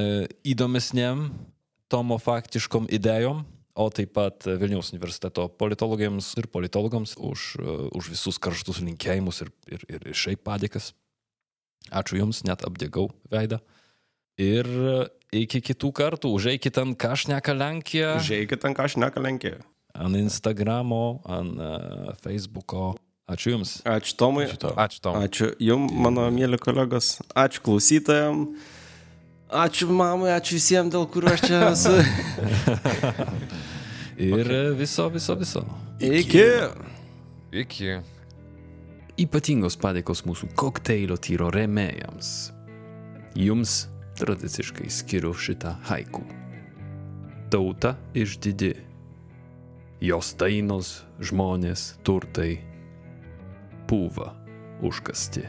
[0.43, 1.29] įdomesnėm
[1.93, 3.45] tomo faktiškom idėjom,
[3.75, 7.55] o taip pat Vilniaus universiteto politologams ir politologams už,
[7.93, 10.93] už visus karštus linkėjimus ir, ir, ir šiaip padėkas.
[11.93, 13.61] Ačiū Jums, net apdėgau veidą.
[14.41, 14.67] Ir
[15.35, 16.33] iki kitų kartų.
[16.35, 18.17] Užeikit ant Kašneka Lenkija.
[18.19, 19.61] Užeikit ant Kašneka Lenkija.
[19.95, 22.95] Ant Instagramo, ant uh, Facebooko.
[23.31, 23.79] Ačiū Jums.
[23.89, 24.49] Ačiū Tomai.
[24.51, 25.29] Ačiū, Ačiū Tomai.
[25.29, 27.21] Ačiū Jums, mano mėly kolegos.
[27.33, 28.73] Ačiū klausytojams.
[29.55, 31.93] Ačiū mamai, ačiū visiems, dėl kurių aš čia esu.
[34.35, 35.63] Ir viso, viso, viso.
[36.03, 36.43] Iki.
[37.63, 37.95] Iki.
[39.25, 42.51] Ypatingos padėkos mūsų kokteilio tyro remėjams.
[43.39, 43.85] Jums
[44.19, 46.25] tradiciškai skiriu šitą haiku.
[47.51, 48.75] Tauta išdidi.
[50.05, 52.59] Jos dainos, žmonės, turtai
[53.89, 54.33] pūva
[54.85, 55.47] užkasti.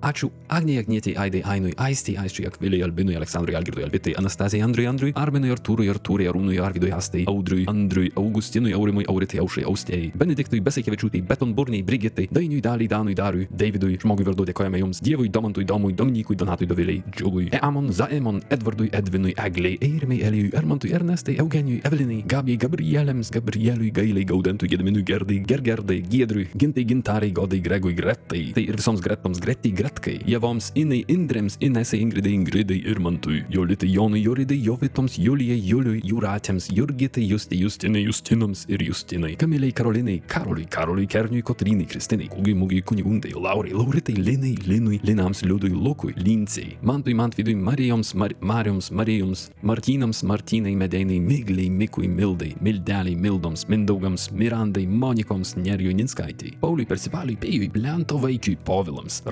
[0.00, 5.12] Ačiū Agnijai, Agnietei, Aidai, Ainui, Aistei, Aisčiui, Akviliai, Albinui, Aleksandrui, Algirdui, Albitai, Anastazijai, Andriui, Andriui,
[5.14, 11.20] Arminui, Artūrui, Artūrai, Arūnui, Arvidui, Astai, Audriui, Andriui, Augustinui, Aurimui, Auritai, Aušai, Austėjai, Benediktui, Besaikevičiūtai,
[11.28, 16.38] Betonburniai, Brigitai, Dainiui, Daliai, Danui, Dariui, Davidui, žmogui vardu dėkojame Jums, Dievui, Domantui, Domui, Dominikui,
[16.40, 22.58] Donatui, Doviliai, Džiugui, Eamon, Zaemon, Edvardui, Edvinui, Egliai, Eirimai, Elijui, Ermantui, Ernestai, Eugenijui, Evelinai, Gabijai,
[22.64, 28.80] Gabrielėms, Gabrieliui, Gailiai, Gaudentui, Gedminui, Gerdai, Gergerdai, Giedriui, Gintai, Gintarai, Godai, Gregui, Gretai, tai ir
[28.80, 29.89] visoms Gretoms, Gretai, Gretai.
[29.90, 36.70] Viletkai, Jevoms, Inai, Indrėms, Inesai, Ingridai, Ingridai, Irmantui, Jolitai, Jonui, Joridai, Jovitoms, Julijai, Juliui, Jūratėms,
[36.70, 42.84] Jurgitai, Justai, Justinai, Justinams ir Justinai, Kamiliai, Karolinai, Karoliui, Karoliui, Kerniui, Kotrinai, Kristinai, Kūgiai, Mūgiai,
[42.84, 49.48] Kunigundai, Laurai, Lauritai, Linai, Linui, Linams, Liudui, Lukui, Lincei, Mantui, Mantvidui, Marijoms, Mar Marijoms, Marijoms,
[49.62, 57.38] Martynams, Martynai, Medeinai, Migliai, Mikui, Mildai, Mildeliai, Mildoms, Mindaugams, Mirandai, Monikoms, Nerijui, Ninskaitai, Pauliui, Persipaliui,
[57.40, 59.22] Pėjui, Blento vaikiui, Povilams,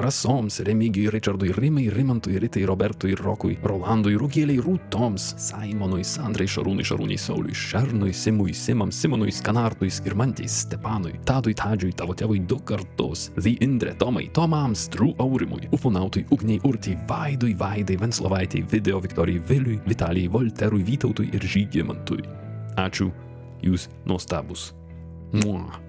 [0.49, 7.19] Rasoms, Remigijui, Richardui, Rimai, Rimantui, Ritai, Robertui, Rokui, Rolandui, Rūgėliai, Rūtoms, Simonui, Sandrai, Šarūnui, Šarūnai,
[7.19, 13.59] Sauliui, Šernui, Simui, Simams, Simonui, Skanartui, Skirmantei, Stepanui, Tadui, Tadžiui, tavo tėvui du kartus, The
[13.65, 20.33] Indre, Tomai, Tomams, True Aurimui, Ufonautui, Ugniai, Urtiai, Vaidui, Vaidai, Venslovaitei, Video, Viktorijai, Viliui, Vitalijai,
[20.33, 22.25] Volterui, Vytautui ir Žygimantui.
[22.79, 23.11] Ačiū,
[23.63, 24.73] jūs nuostabus.
[25.43, 25.88] Mua.